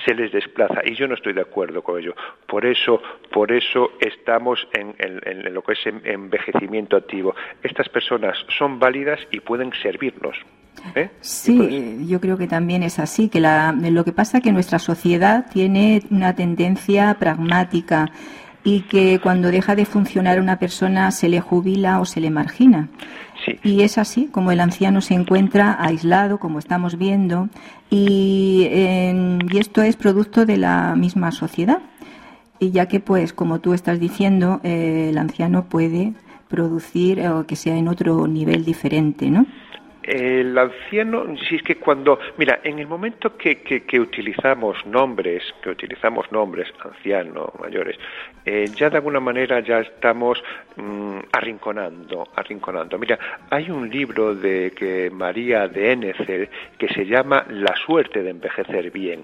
[0.05, 2.15] se les desplaza y yo no estoy de acuerdo con ello.
[2.45, 3.01] Por eso,
[3.31, 7.35] por eso estamos en, en lo que es envejecimiento activo.
[7.63, 10.37] Estas personas son válidas y pueden servirnos
[10.95, 11.09] ¿eh?
[11.21, 14.79] Sí, yo creo que también es así, que la, lo que pasa es que nuestra
[14.79, 18.11] sociedad tiene una tendencia pragmática
[18.63, 22.89] y que cuando deja de funcionar una persona se le jubila o se le margina.
[23.63, 27.49] Y es así como el anciano se encuentra aislado, como estamos viendo,
[27.89, 31.79] y, y esto es producto de la misma sociedad.
[32.59, 36.13] Y ya que, pues, como tú estás diciendo, eh, el anciano puede
[36.49, 39.45] producir o que sea en otro nivel diferente, ¿no?
[40.11, 45.69] El anciano, si es que cuando, mira, en el momento que, que, utilizamos nombres, que
[45.69, 47.95] utilizamos nombres, ancianos, mayores,
[48.43, 50.43] eh, ya de alguna manera ya estamos
[50.77, 52.97] mm, arrinconando, arrinconando.
[52.97, 53.19] Mira,
[53.51, 58.89] hay un libro de que María de Ennecer que se llama La suerte de envejecer
[58.89, 59.23] bien.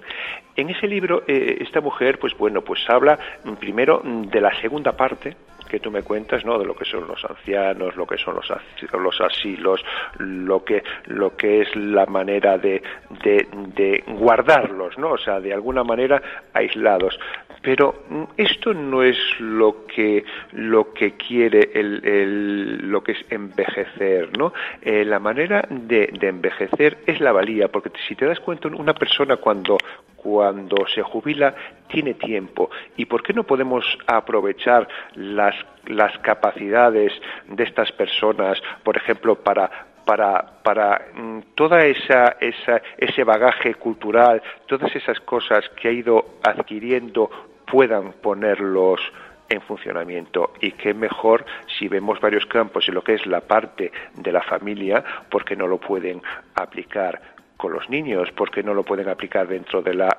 [0.54, 4.92] En ese libro, eh, esta mujer, pues bueno, pues habla mm, primero de la segunda
[4.96, 5.34] parte,
[5.66, 6.58] que tú me cuentas, ¿no?
[6.58, 8.50] De lo que son los ancianos, lo que son los,
[8.92, 9.84] los asilos,
[10.18, 12.82] lo que, lo que es la manera de,
[13.22, 15.12] de, de guardarlos, ¿no?
[15.12, 17.18] O sea, de alguna manera aislados.
[17.66, 24.38] Pero mm, esto no es lo que, lo que quiere el, lo que es envejecer,
[24.38, 24.52] ¿no?
[24.80, 28.94] Eh, la manera de, de envejecer es la valía, porque si te das cuenta, una
[28.94, 29.78] persona cuando,
[30.14, 31.56] cuando se jubila
[31.88, 32.70] tiene tiempo.
[32.96, 37.12] ¿Y por qué no podemos aprovechar las, las capacidades
[37.48, 44.40] de estas personas, por ejemplo, para para, para mm, toda esa, esa, ese bagaje cultural,
[44.66, 47.28] todas esas cosas que ha ido adquiriendo
[47.66, 49.00] puedan ponerlos
[49.48, 50.52] en funcionamiento.
[50.60, 51.44] Y qué mejor
[51.78, 55.66] si vemos varios campos en lo que es la parte de la familia porque no
[55.66, 56.22] lo pueden
[56.54, 57.20] aplicar
[57.56, 60.18] con los niños, porque no lo pueden aplicar dentro de la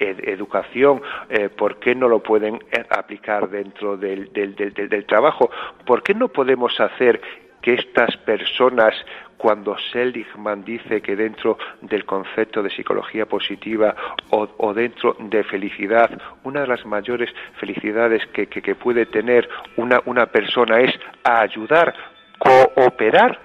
[0.00, 5.50] educación, eh, por qué no lo pueden eh, aplicar dentro del, del, del, trabajo,
[5.84, 7.20] por qué no podemos hacer
[7.60, 8.94] que estas personas
[9.40, 13.94] cuando Seligman dice que dentro del concepto de psicología positiva
[14.28, 16.10] o, dentro de felicidad,
[16.44, 20.92] una de las mayores felicidades que, que, puede tener una, una persona es
[21.24, 21.94] ayudar,
[22.38, 23.40] cooperar,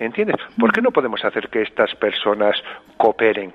[0.00, 0.36] ¿entiendes?
[0.58, 2.56] ¿Por qué no podemos hacer que estas personas
[2.96, 3.52] cooperen?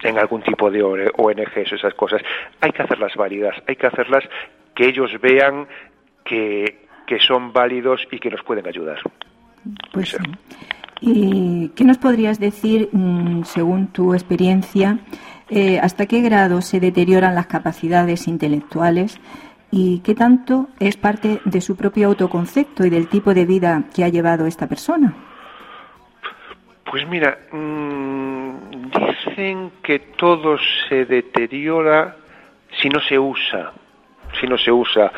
[0.00, 2.22] en algún tipo de ONGs o esas cosas.
[2.60, 4.22] Hay que hacerlas válidas, hay que hacerlas
[4.72, 5.66] que ellos vean
[6.24, 9.00] que, que son válidos y que nos pueden ayudar.
[9.92, 10.18] Pues sí.
[11.00, 14.98] ¿Y qué nos podrías decir, mm, según tu experiencia,
[15.48, 19.20] eh, hasta qué grado se deterioran las capacidades intelectuales
[19.70, 24.04] y qué tanto es parte de su propio autoconcepto y del tipo de vida que
[24.04, 25.14] ha llevado esta persona?
[26.90, 30.56] Pues mira, mm, dicen que todo
[30.88, 32.16] se deteriora
[32.80, 33.72] si no se usa,
[34.40, 35.12] si no se usa.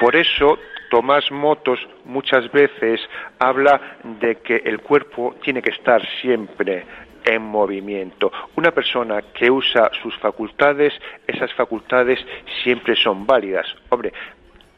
[0.00, 0.58] Por eso
[0.92, 3.00] Tomás Motos muchas veces
[3.38, 6.84] habla de que el cuerpo tiene que estar siempre
[7.24, 8.30] en movimiento.
[8.56, 10.92] Una persona que usa sus facultades,
[11.26, 12.18] esas facultades
[12.62, 13.66] siempre son válidas.
[13.88, 14.12] Hombre,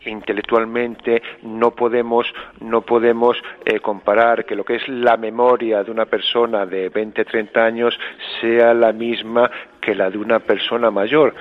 [0.07, 6.07] intelectualmente no podemos no podemos eh, comparar que lo que es la memoria de una
[6.07, 7.99] persona de 20 30 años
[8.41, 9.51] sea la misma
[9.81, 11.35] que la de una persona mayor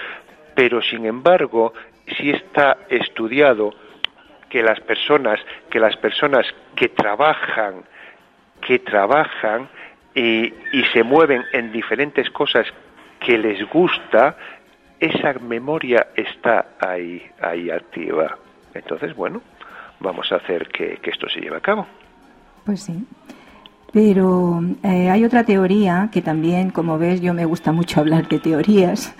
[0.56, 1.74] pero sin embargo
[2.18, 3.74] si está estudiado
[4.54, 5.40] que las personas,
[5.72, 7.84] que las personas que trabajan,
[8.62, 9.68] que trabajan
[10.14, 12.68] y, y se mueven en diferentes cosas
[13.20, 14.38] que les gusta,
[15.00, 18.38] esa memoria está ahí, ahí activa.
[18.76, 19.42] Entonces, bueno,
[20.00, 21.88] vamos a hacer que, esto se lleve a cabo.
[22.64, 23.08] Pues sí.
[23.92, 28.38] Pero eh, hay otra teoría que también, como ves, yo me gusta mucho hablar de
[28.38, 29.16] teorías,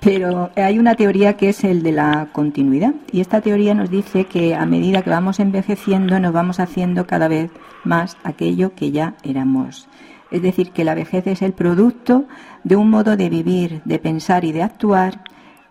[0.00, 2.94] pero hay una teoría que es el de la continuidad.
[3.10, 7.28] Y esta teoría nos dice que a medida que vamos envejeciendo nos vamos haciendo cada
[7.28, 7.50] vez
[7.84, 9.88] más aquello que ya éramos.
[10.30, 12.26] Es decir, que la vejez es el producto
[12.62, 15.24] de un modo de vivir, de pensar y de actuar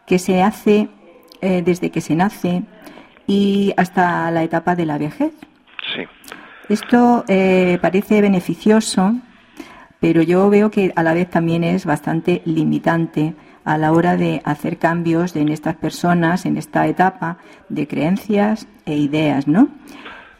[0.05, 0.89] que se hace
[1.41, 2.63] eh, desde que se nace
[3.27, 5.33] y hasta la etapa de la vejez.
[5.95, 6.03] Sí.
[6.69, 9.15] Esto eh, parece beneficioso,
[9.99, 13.35] pero yo veo que a la vez también es bastante limitante
[13.67, 17.37] a la hora de hacer cambios en estas personas, en esta etapa
[17.67, 19.67] de creencias e ideas, ¿no?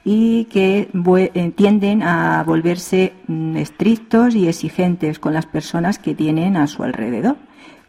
[0.06, 6.56] Y que eh, tienden a volverse mm, estrictos y exigentes con las personas que tienen
[6.56, 7.36] a su alrededor.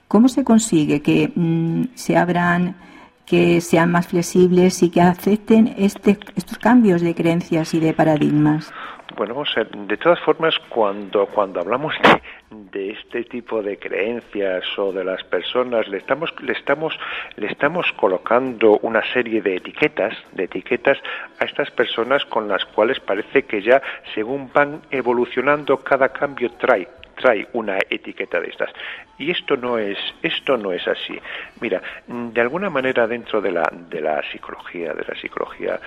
[0.09, 2.75] ¿Cómo se consigue que mm, se abran,
[3.25, 8.73] que sean más flexibles y que acepten este, estos cambios de creencias y de paradigmas?
[9.19, 12.23] Bueno, vamos a de todas formas, cuando, cuando hablamos de,
[12.71, 16.97] de, este tipo de creencias o de las personas, le estamos, le estamos,
[17.35, 20.99] le estamos colocando una serie de etiquetas, de etiquetas
[21.41, 23.83] a estas personas con las cuales parece que ya,
[24.15, 26.87] según van evolucionando, cada cambio trae
[27.19, 28.71] trae una etiqueta de estas.
[29.19, 31.19] Y esto no es esto no es así.
[31.61, 35.81] Mira de alguna manera dentro de la de la psicología de la psicología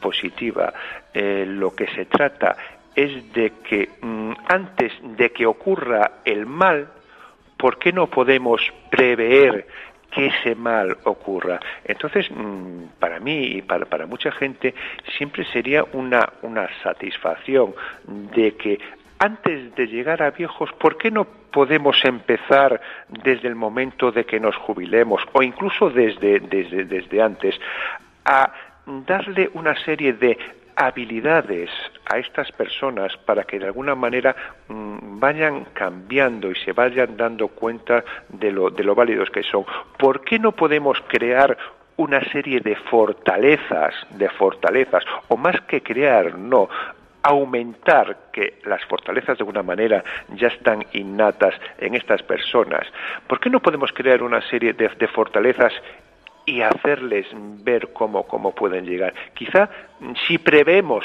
[0.00, 0.72] positiva
[1.14, 2.56] eh, lo que se trata
[2.94, 6.88] es de que mm, antes de que ocurra el mal,
[7.56, 9.66] ¿por qué no podemos prever
[10.12, 11.58] que ese mal ocurra.
[11.84, 14.74] Entonces, mm, para mí y para, para mucha gente,
[15.16, 17.74] siempre sería una, una satisfacción
[18.06, 18.78] de que
[19.18, 24.40] antes de llegar a viejos, ¿por qué no podemos empezar desde el momento de que
[24.40, 27.54] nos jubilemos o incluso desde, desde, desde antes
[28.24, 28.52] a
[29.06, 30.36] darle una serie de
[30.76, 31.70] habilidades
[32.06, 34.34] a estas personas para que de alguna manera
[34.68, 39.64] mm, vayan cambiando y se vayan dando cuenta de lo, de lo válidos que son.
[39.98, 41.56] ¿Por qué no podemos crear
[41.96, 46.68] una serie de fortalezas, de fortalezas, o más que crear, no,
[47.22, 50.02] aumentar que las fortalezas de alguna manera
[50.34, 52.86] ya están innatas en estas personas.
[53.26, 55.72] ¿Por qué no podemos crear una serie de, de fortalezas
[56.52, 57.26] y hacerles
[57.64, 59.14] ver cómo, cómo pueden llegar.
[59.32, 59.70] Quizá
[60.26, 61.02] si prevemos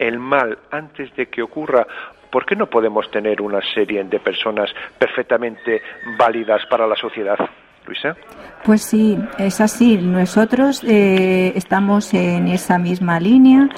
[0.00, 1.86] el mal antes de que ocurra,
[2.30, 5.80] ¿por qué no podemos tener una serie de personas perfectamente
[6.18, 7.38] válidas para la sociedad?
[7.86, 8.16] Luisa.
[8.64, 9.96] Pues sí, es así.
[9.96, 13.68] Nosotros eh, estamos en esa misma línea.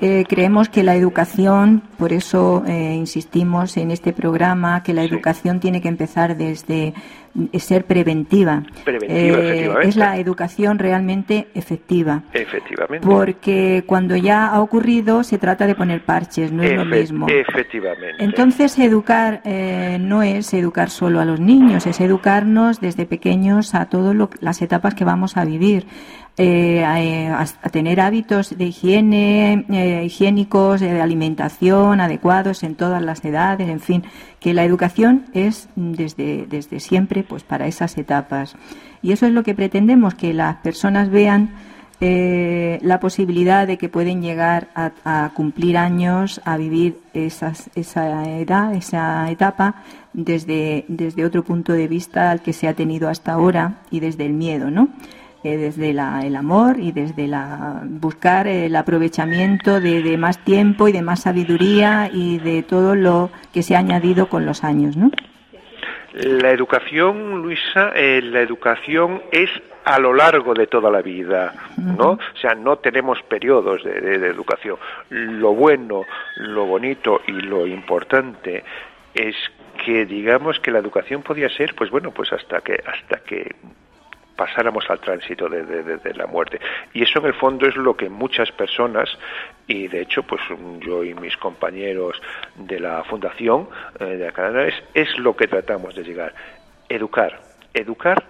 [0.00, 5.60] Eh, creemos que la educación, por eso eh, insistimos en este programa, que la educación
[5.60, 6.92] tiene que empezar desde
[7.58, 8.62] ser preventiva.
[8.86, 12.22] Eh, es la educación realmente efectiva.
[12.32, 13.06] Efectivamente.
[13.06, 17.26] Porque cuando ya ha ocurrido se trata de poner parches, no es lo mismo.
[17.28, 18.22] Efectivamente.
[18.22, 23.86] Entonces educar eh, no es educar solo a los niños, es educarnos desde pequeños a
[23.86, 25.86] todas las etapas que vamos a vivir.
[26.36, 29.64] Eh, a, tener hábitos de higiene,
[30.04, 34.02] higiénicos, de alimentación adecuados en todas las edades, en fin,
[34.40, 38.56] que la educación es desde, desde siempre pues para esas etapas.
[39.00, 41.50] Y eso es lo que pretendemos, que las personas vean
[42.00, 48.74] eh, la posibilidad de que pueden llegar a, cumplir años, a vivir esas, esa edad,
[48.74, 49.76] esa etapa,
[50.12, 54.26] desde, desde otro punto de vista al que se ha tenido hasta ahora y desde
[54.26, 54.88] el miedo, ¿no?
[55.44, 55.98] Desde el
[56.36, 62.38] amor y desde la buscar el aprovechamiento de, más tiempo y de más sabiduría y
[62.38, 65.10] de todo lo que se ha añadido con los años, ¿no?
[66.14, 69.50] La educación, Luisa, eh, la educación es
[69.84, 72.12] a lo largo de toda la vida, ¿no?
[72.12, 74.78] O sea, no tenemos periodos de, de, educación.
[75.10, 76.04] Lo bueno,
[76.36, 78.64] lo bonito y lo importante
[79.12, 79.36] es
[79.84, 83.54] que digamos que la educación podía ser, pues bueno, pues hasta que hasta que
[84.36, 86.60] pasáramos al tránsito de, la muerte.
[86.92, 89.08] Y eso en el fondo es lo que muchas personas,
[89.66, 90.40] y de hecho pues
[90.80, 92.20] yo y mis compañeros
[92.56, 93.68] de la Fundación
[93.98, 96.34] eh, de Alcalá es lo que tratamos de llegar.
[96.88, 97.40] Educar,
[97.72, 98.22] educar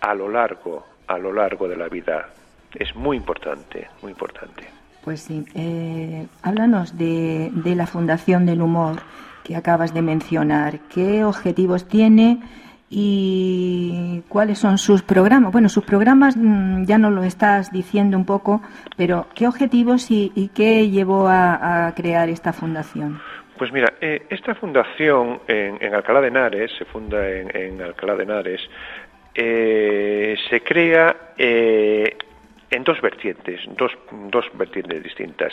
[0.00, 2.28] a lo largo, a lo largo de la vida.
[2.74, 4.68] Es muy importante, muy importante.
[5.04, 8.96] Pues sí, eh, háblanos de, de la Fundación del Humor
[9.44, 10.80] que acabas de mencionar.
[10.88, 12.40] ¿Qué objetivos tiene?
[12.90, 15.52] Y cuáles son sus programas.
[15.52, 18.62] Bueno, sus programas mm, ya nos lo estás diciendo un poco,
[18.96, 23.20] pero ¿qué objetivos y, qué llevó a, crear esta fundación?
[23.58, 28.60] Pues mira, eh, esta fundación en, Alcalá de Henares, se funda en, Alcalá de Henares,
[29.34, 32.16] eh, se crea eh,
[32.70, 33.92] en dos vertientes, dos,
[34.30, 35.52] dos vertientes distintas.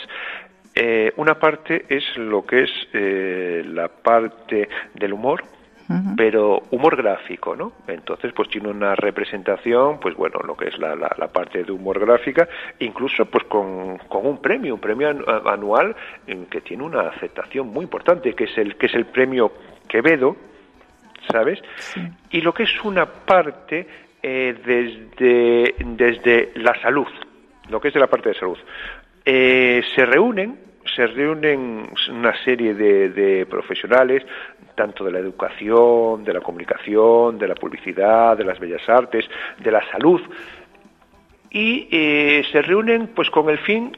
[1.16, 5.44] una parte es lo que es la parte del humor,
[6.16, 7.72] pero humor gráfico, ¿no?
[7.86, 11.98] Entonces, pues tiene una representación, pues bueno, lo que es la, la, parte de humor
[11.98, 15.08] gráfica, incluso pues con, con, un premio, un premio
[15.46, 15.94] anual
[16.50, 19.52] que tiene una aceptación muy importante, que es el, que es el premio
[19.88, 20.36] Quevedo,
[21.30, 21.60] ¿sabes?
[22.30, 23.86] Y lo que es una parte
[24.22, 27.08] eh, desde, desde la salud,
[27.68, 28.58] lo que es de la parte de salud.
[29.24, 34.24] Eh, se reúnen se reúnen una serie de, de, profesionales
[34.74, 39.24] tanto de la educación, de la comunicación, de la publicidad, de las bellas artes,
[39.58, 40.20] de la salud,
[41.50, 43.96] y eh, se reúnen pues con el fin,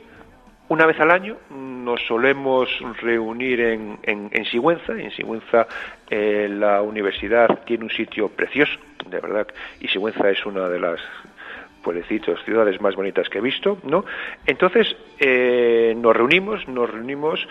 [0.69, 2.69] una vez al año, nos solemos
[3.01, 5.67] reunir en, en, Sigüenza, en Sigüenza
[6.11, 9.47] eh, la universidad tiene un sitio precioso, de verdad,
[9.81, 11.01] y Sigüenza es una de las
[11.85, 14.05] pueblecitos, ciudades más bonitas que he visto, ¿no?
[14.47, 17.47] Entonces eh, nos reunimos, nos reunimos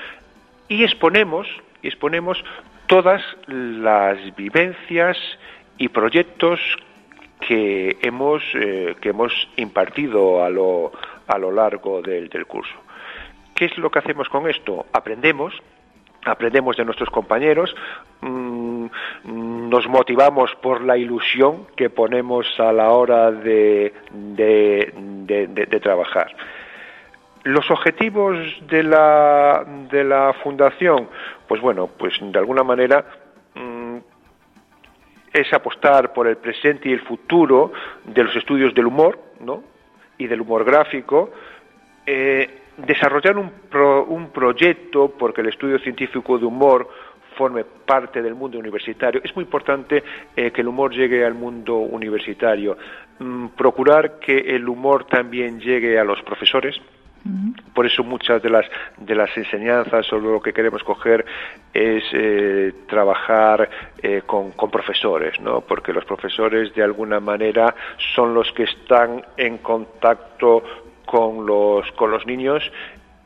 [0.68, 1.48] y exponemos,
[1.82, 2.44] y exponemos
[2.88, 5.18] todas las vivencias
[5.78, 6.60] y proyectos
[7.48, 10.92] que hemos, eh, que hemos impartido a lo,
[11.28, 12.76] a lo largo del, del curso.
[13.56, 14.86] ¿Qué es lo que hacemos con esto?
[14.94, 15.54] Aprendemos,
[16.26, 17.76] aprendemos de nuestros compañeros,
[18.22, 18.88] mm,
[19.70, 26.36] nos motivamos por la ilusión que ponemos a la hora de, de, trabajar.
[27.44, 31.10] Los objetivos de la, de la fundación,
[31.48, 33.06] pues bueno, pues de alguna manera
[33.56, 33.98] mm,
[35.34, 37.74] es apostar por el presente y el futuro
[38.06, 39.64] de los estudios del humor, ¿no?
[40.18, 41.32] Y del humor gráfico.
[42.06, 43.52] Eh, desarrollar un,
[44.08, 46.90] un proyecto, porque el estudio científico de humor
[47.34, 49.22] forme parte del mundo universitario.
[49.24, 50.04] Es muy importante
[50.36, 52.78] eh, que el humor llegue al mundo universitario.
[53.20, 56.80] Mm, procurar que el humor también llegue a los profesores.
[57.74, 58.66] Por eso muchas de las
[58.98, 61.24] de las enseñanzas o lo que queremos coger
[61.74, 63.70] es eh, trabajar
[64.02, 65.62] eh, con, con, profesores, ¿no?
[65.62, 67.74] Porque los profesores de alguna manera
[68.14, 70.64] son los que están en contacto
[71.06, 72.64] con los, con los niños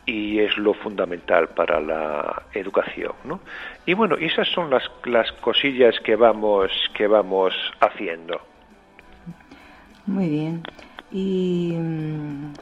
[0.07, 3.41] y es lo fundamental para la educación, ¿no?
[3.85, 8.41] Y bueno, esas son las, las cosillas que vamos que vamos haciendo.
[10.05, 10.63] Muy bien.
[11.11, 12.53] Y mm,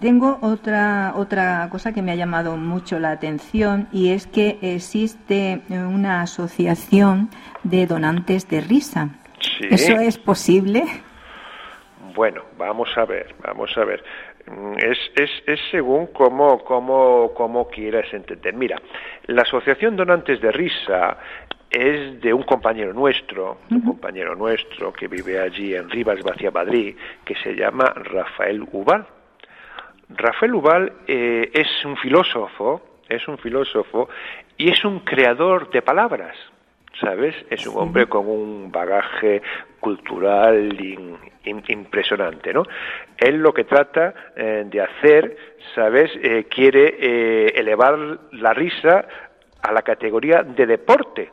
[0.00, 5.60] tengo otra otra cosa que me ha llamado mucho la atención y es que existe
[5.68, 7.28] una asociación
[7.64, 9.10] de donantes de risa.
[9.60, 10.84] ¿Eso es posible?
[12.14, 14.02] Bueno, vamos a ver, vamos a ver.
[14.46, 18.54] Mm, es, es, es según cómo, cómo, cómo quieras entender.
[18.54, 18.80] Mira,
[19.26, 21.16] la Asociación Donantes de Risa
[21.70, 26.94] es de un compañero nuestro, un compañero nuestro que vive allí en Rivas, Vacia Madrid,
[27.24, 29.06] que se llama Rafael Ubal.
[30.10, 34.10] Rafael Ubal eh, es un filósofo, es un filósofo
[34.58, 36.36] y es un creador de palabras.
[37.02, 37.34] ¿Sabes?
[37.50, 39.42] Es un hombre con un bagaje
[39.80, 40.76] cultural
[41.44, 42.64] impresionante, ¿no?
[43.18, 45.36] Él lo que trata eh, de hacer,
[45.74, 46.10] ¿sabes?
[46.22, 47.98] Eh, quiere eh, elevar
[48.32, 49.04] la risa
[49.60, 51.30] a la categoría de deporte,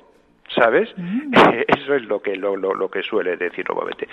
[0.49, 0.89] ¿sabes?
[0.97, 1.33] Mm.
[1.67, 4.07] Eso es lo que lo, lo, que suele decir nuevamente.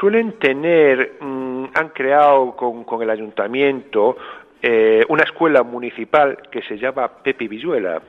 [0.00, 4.16] suelen tener, mm, han creado con, con el ayuntamiento
[5.08, 8.02] una escuela municipal que se llama Pepe Villuela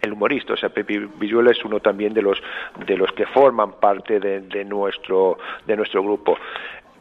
[0.00, 2.42] el humorista, o sea, Pepe Villuela es uno también de los
[2.86, 6.36] de los que forman parte de, nuestro de nuestro grupo.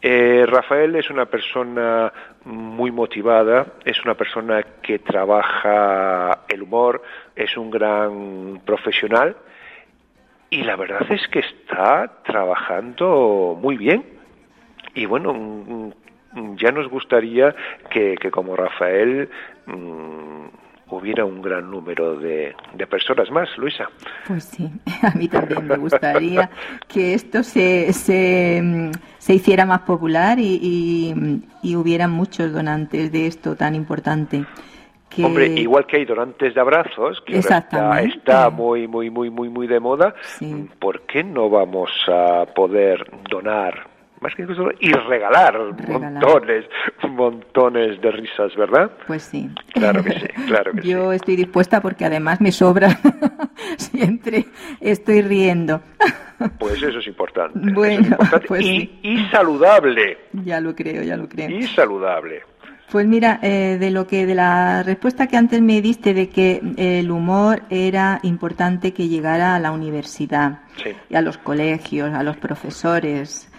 [0.02, 2.12] Eh, Rafael es una persona
[2.44, 7.02] muy motivada, es una persona que trabaja el humor,
[7.36, 9.36] es un gran profesional
[10.50, 14.06] y la verdad es que está trabajando muy bien.
[14.94, 15.92] Y bueno, mm,
[16.34, 17.56] mm, ya nos gustaría
[17.90, 19.28] que, que como Rafael
[19.66, 20.46] mm,
[20.98, 22.56] hubiera un gran número de,
[22.90, 23.90] personas más, Luisa.
[24.28, 24.70] Pues sí,
[25.02, 26.50] a mí también me gustaría
[26.88, 31.14] que esto se, se, se hiciera más popular y,
[31.62, 34.46] y, hubiera muchos donantes de esto tan importante.
[35.24, 37.60] Hombre, igual que hay donantes de abrazos, que está,
[38.02, 40.14] está, muy, muy, muy, muy, muy de moda,
[40.80, 43.95] ¿por qué no vamos a poder donar
[44.26, 44.44] más que
[44.80, 46.66] y regalar, montones,
[47.10, 48.92] montones de risas, ¿verdad?
[49.06, 49.50] Pues sí.
[49.74, 52.90] Claro que sí, claro que Yo estoy dispuesta porque además me sobra,
[53.78, 54.46] siempre
[54.82, 55.82] estoy riendo.
[56.60, 57.58] Pues eso es importante.
[57.72, 60.18] Bueno, Pues y, y saludable.
[60.44, 61.50] Ya lo creo, ya lo creo.
[61.50, 62.42] Y saludable.
[62.92, 66.62] Pues mira, eh, de lo que de la respuesta que antes me diste de que
[66.76, 70.60] el humor era importante que llegara a la universidad
[71.10, 73.50] y a los colegios, a los profesores,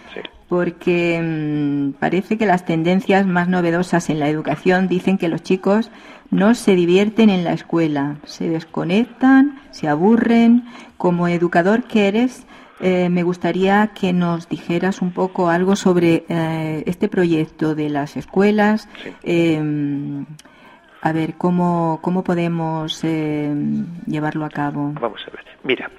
[0.47, 5.91] porque mm, parece que las tendencias más novedosas en la educación dicen que los chicos
[6.29, 10.65] no se divierten en la escuela, se desconectan, se aburren.
[10.97, 12.47] Como educador que eres,
[12.79, 18.17] eh, me gustaría que nos dijeras un poco algo sobre eh, este proyecto de las
[18.17, 18.89] escuelas.
[19.23, 20.25] Em,
[21.01, 24.93] a ver, ¿cómo, cómo podemos em, llevarlo a cabo?
[24.99, 25.45] Vamos a ver.
[25.63, 25.89] Mira,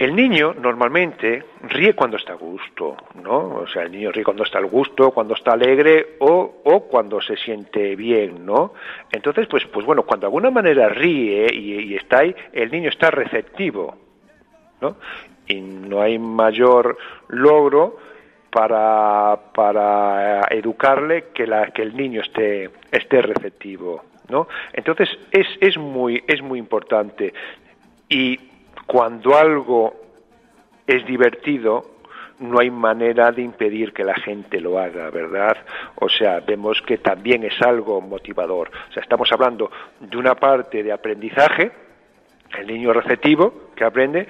[0.00, 3.56] el niño normalmente ríe cuando está a gusto, ¿no?
[3.56, 7.20] O sea, el niño ríe cuando está al gusto, cuando está alegre o, o cuando
[7.20, 8.72] se siente bien, ¿no?
[9.12, 13.10] Entonces, pues, pues bueno, cuando de alguna manera ríe y, está ahí, el niño está
[13.10, 13.94] receptivo,
[14.80, 14.96] ¿no?
[15.46, 16.96] Y no hay mayor
[17.28, 17.98] logro
[18.50, 24.48] para, para educarle que, la, que el niño esté, esté receptivo, ¿no?
[24.72, 27.34] Entonces, es, es, muy, es muy importante.
[28.08, 28.49] Y
[28.90, 29.94] cuando algo
[30.84, 31.92] es divertido,
[32.40, 35.56] no hay manera de impedir que la gente lo haga, ¿verdad?
[35.94, 38.68] O sea, vemos que también es algo motivador.
[38.88, 39.70] O sea, estamos hablando
[40.00, 41.70] de una parte de aprendizaje,
[42.58, 44.26] el niño receptivo que aprende,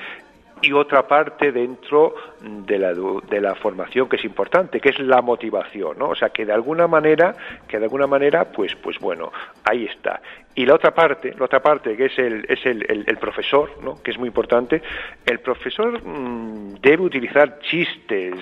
[0.62, 5.22] y otra parte dentro de la, de la formación que es importante, que es la
[5.22, 6.10] motivación, ¿no?
[6.10, 7.34] O sea, que de alguna manera,
[7.66, 9.32] que de alguna manera, pues, pues bueno,
[9.64, 10.20] ahí está.
[10.54, 14.02] Y la otra parte, la otra parte que es el, es el, el, profesor, ¿no?
[14.02, 14.82] Que es muy importante,
[15.24, 18.34] el profesor mm, debe utilizar chistes,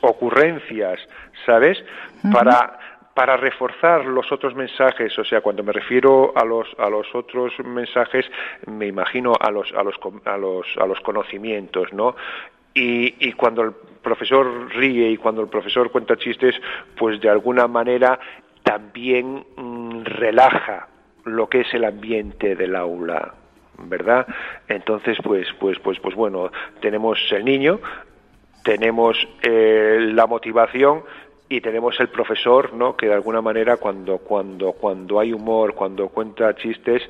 [0.00, 1.00] ocurrencias,
[1.44, 1.82] ¿sabes?
[2.32, 7.12] Para para reforzar los otros mensajes, o sea, cuando me refiero a los a los
[7.16, 8.24] otros mensajes,
[8.66, 9.96] me imagino a los a los
[10.76, 12.14] a los conocimientos, ¿no?
[12.74, 16.54] Y, y cuando el profesor ríe y cuando el profesor cuenta chistes,
[16.96, 18.20] pues de alguna manera
[18.62, 20.86] también mm, relaja
[21.24, 23.34] lo que es el ambiente del aula,
[23.78, 24.28] ¿verdad?
[24.68, 27.80] Entonces, pues, pues, pues, pues bueno, tenemos el niño,
[28.62, 31.02] tenemos eh, la motivación,
[31.48, 32.96] y tenemos el profesor, ¿no?
[32.96, 37.02] Que de alguna manera cuando cuando cuando hay humor, cuando cuenta chistes,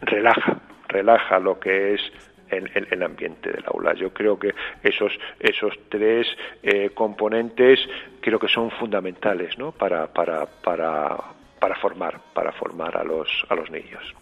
[0.00, 2.00] relaja, relaja lo que es
[2.48, 3.94] el, el, ambiente del aula.
[3.94, 6.26] Yo creo que esos esos tres
[6.62, 7.80] eh, componentes
[8.20, 9.72] creo que son fundamentales, ¿no?
[9.72, 11.16] Para para para
[11.60, 14.14] para formar para formar a los a los niños.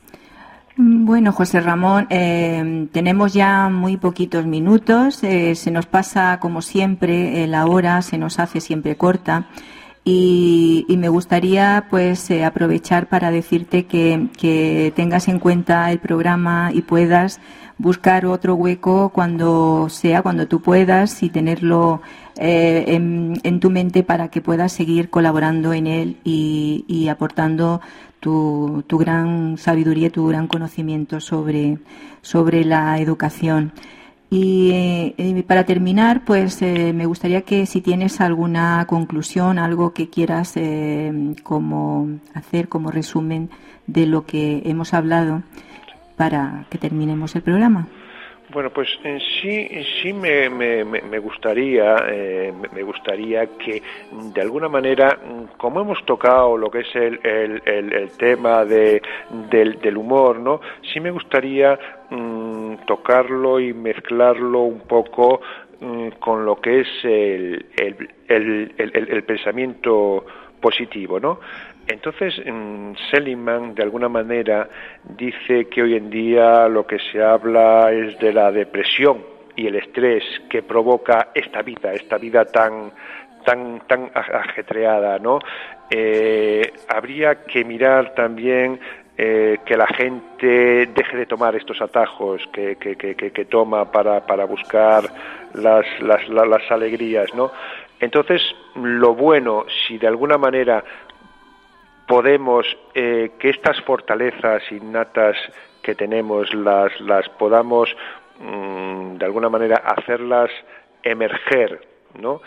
[0.76, 5.22] Bueno, José Ramón, eh, tenemos ya muy poquitos minutos.
[5.22, 9.46] Eh, se nos pasa, como siempre, eh, la hora se nos hace siempre corta.
[10.04, 17.40] Y, me gustaría pues aprovechar para decirte que, tengas en cuenta el programa y puedas
[17.78, 22.02] buscar otro hueco cuando sea, cuando tú puedas y tenerlo
[22.36, 27.80] en, en, tu mente para que puedas seguir colaborando en él y, y aportando
[28.24, 31.76] tu, tu gran sabiduría, tu gran conocimiento sobre,
[32.22, 33.72] sobre la educación.
[34.30, 34.70] Y,
[35.18, 40.54] eh, para terminar, pues eh, me gustaría que si tienes alguna conclusión, algo que quieras
[40.56, 43.50] eh, como hacer como resumen
[43.86, 45.42] de lo que hemos hablado
[46.16, 47.88] para que terminemos el programa.
[48.54, 48.88] Bueno, pues
[49.42, 49.68] sí,
[50.00, 53.82] sí me, me, me gustaría, eh, me gustaría que
[54.32, 55.18] de alguna manera,
[55.56, 59.02] como hemos tocado lo que es el, el, el, tema de,
[59.50, 60.60] del, del, humor, ¿no?
[60.92, 61.76] Sí me gustaría
[62.10, 65.40] mm, tocarlo y mezclarlo un poco
[65.80, 67.66] mm, con lo que es el,
[68.28, 70.24] el pensamiento
[70.60, 71.40] positivo, ¿no?
[71.86, 74.68] Entonces, mm, Seligman, de alguna manera,
[75.04, 79.22] dice que hoy en día lo que se habla es de la depresión
[79.56, 82.90] y el estrés que provoca esta vida, esta vida tan,
[83.44, 85.38] tan, tan ajetreada, ¿no?
[85.90, 88.80] Eh, habría que mirar también
[89.16, 94.26] eh, que la gente deje de tomar estos atajos que, que, que, que toma para,
[94.26, 95.04] para buscar
[95.54, 97.52] las, las, las, alegrías, ¿no?
[98.00, 98.42] Entonces,
[98.74, 100.82] lo bueno, si de alguna manera
[102.06, 105.36] podemos eh, que estas fortalezas innatas
[105.82, 107.94] que tenemos las, las podamos
[108.40, 110.50] mm, de alguna manera hacerlas
[111.02, 111.86] emerger,
[112.18, 112.40] ¿no?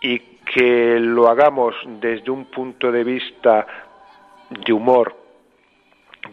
[0.00, 3.66] Y que lo hagamos desde un punto de vista
[4.50, 5.16] de humor,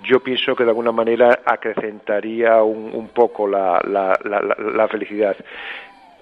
[0.04, 5.36] yo pienso que de alguna manera acrecentaría un, poco la, la, la, felicidad.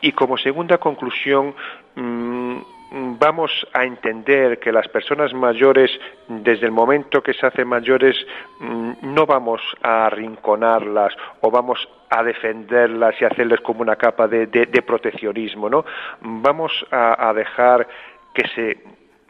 [0.02, 1.54] Y como segunda conclusión,
[1.96, 2.58] mm,
[2.92, 5.92] vamos a entender que las personas mayores,
[6.28, 8.16] desde el momento que se hacen mayores,
[8.60, 14.48] mm, no vamos a arrinconarlas o vamos a defenderlas y hacerles como una capa de,
[14.86, 15.86] proteccionismo, ¿no?
[16.22, 17.88] Vamos a, dejar
[18.34, 18.78] que se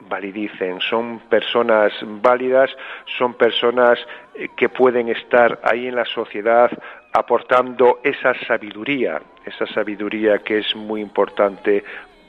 [0.02, 2.70] validicen, son personas válidas,
[3.18, 3.98] son personas
[4.36, 6.72] eh, que pueden estar ahí en la sociedad
[7.14, 11.84] aportando esa sabiduría, esa sabiduría que es muy importante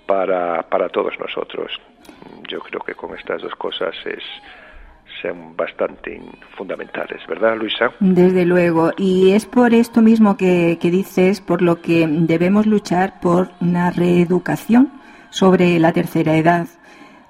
[0.08, 1.70] para, para todos nosotros.
[2.48, 4.24] Yo creo que con estas dos cosas es
[5.20, 6.20] sean bastante
[6.56, 7.90] fundamentales, ¿verdad, Luisa?
[8.00, 8.92] Desde luego.
[8.96, 14.92] Y es por esto mismo que, dices, por lo que debemos luchar por una reeducación
[15.30, 16.68] sobre la tercera edad.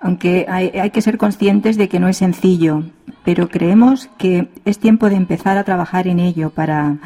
[0.01, 2.85] Aunque hay que ser conscientes de que no es sencillo,
[3.25, 6.99] pero creemos que es tiempo de empezar a trabajar en ello para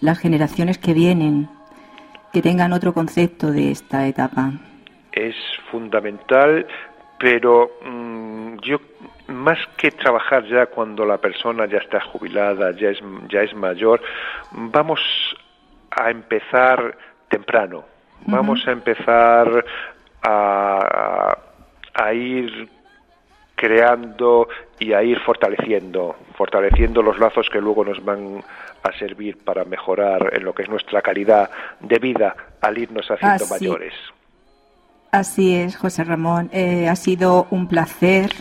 [0.00, 1.48] las generaciones que vienen,
[2.32, 4.52] que tengan otro concepto de esta etapa
[5.16, 5.34] es
[5.70, 6.66] fundamental,
[7.18, 8.78] pero mm, yo
[9.28, 12.98] más que trabajar ya cuando la persona ya está jubilada, ya es,
[13.28, 14.00] ya es mayor,
[14.52, 15.00] vamos
[15.90, 16.96] a empezar
[17.28, 17.84] temprano,
[18.26, 19.64] vamos a empezar
[20.22, 21.38] a,
[21.94, 22.68] a ir
[23.56, 24.48] creando
[24.78, 28.44] y a ir fortaleciendo, fortaleciendo los lazos que luego nos van
[28.82, 31.50] a servir para mejorar en lo que es nuestra calidad
[31.80, 33.94] de vida al irnos haciendo mayores.
[35.10, 36.50] Así es, José Ramón.
[36.52, 38.32] Eh, ha sido un placer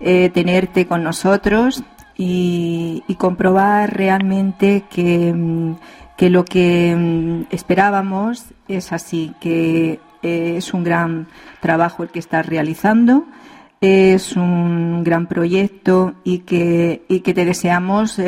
[0.00, 1.82] eh, tenerte con nosotros
[2.16, 5.76] y, comprobar realmente que, mm,
[6.16, 11.26] que lo que mm, esperábamos es así, que eh, es un gran
[11.60, 13.26] trabajo el que estás realizando,
[13.80, 18.18] es un gran proyecto y que, y que te deseamos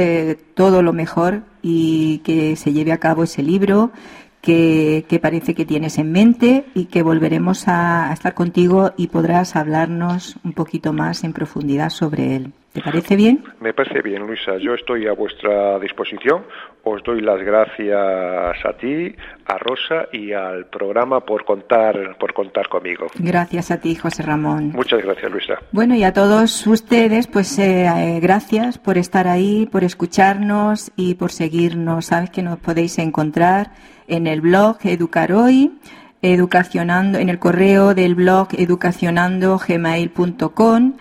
[0.54, 3.92] todo lo mejor y que se lleve a cabo ese libro
[4.40, 10.36] que, parece que tienes en mente y que volveremos a, estar contigo y podrás hablarnos
[10.44, 12.52] un poquito más en profundidad sobre él.
[12.72, 13.42] ¿Te parece bien?
[13.60, 14.56] Me parece bien, Luisa.
[14.58, 16.44] Yo estoy a vuestra disposición.
[16.90, 19.14] Os doy las gracias a ti,
[19.44, 23.08] a Rosa y al programa por contar, por contar conmigo.
[23.18, 24.72] Gracias a ti, José Ramón.
[24.74, 25.58] Muchas gracias, Luisa.
[25.70, 31.16] Bueno, y a todos ustedes, pues eh, eh, gracias por estar ahí, por escucharnos y
[31.16, 32.06] por seguirnos.
[32.06, 33.72] Sabes que nos podéis encontrar
[34.06, 35.78] en el blog Educar Hoy,
[36.22, 40.94] educacionando, en el correo del blog educacionandogmail.com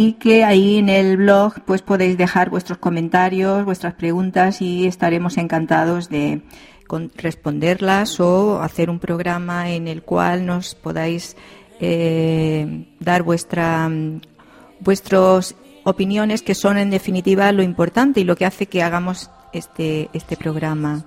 [0.00, 5.36] y que ahí en el blog pues podéis dejar vuestros comentarios, vuestras preguntas y estaremos
[5.36, 6.40] encantados de
[7.16, 11.36] responderlas o hacer un programa en el cual nos podáis
[11.80, 13.90] eh, dar vuestra
[14.80, 20.08] vuestras opiniones que son en definitiva lo importante y lo que hace que hagamos este
[20.14, 21.04] este programa.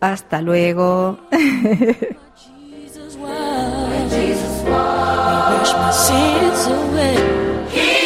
[0.00, 1.18] Hasta luego.
[5.50, 8.03] wash my sins away.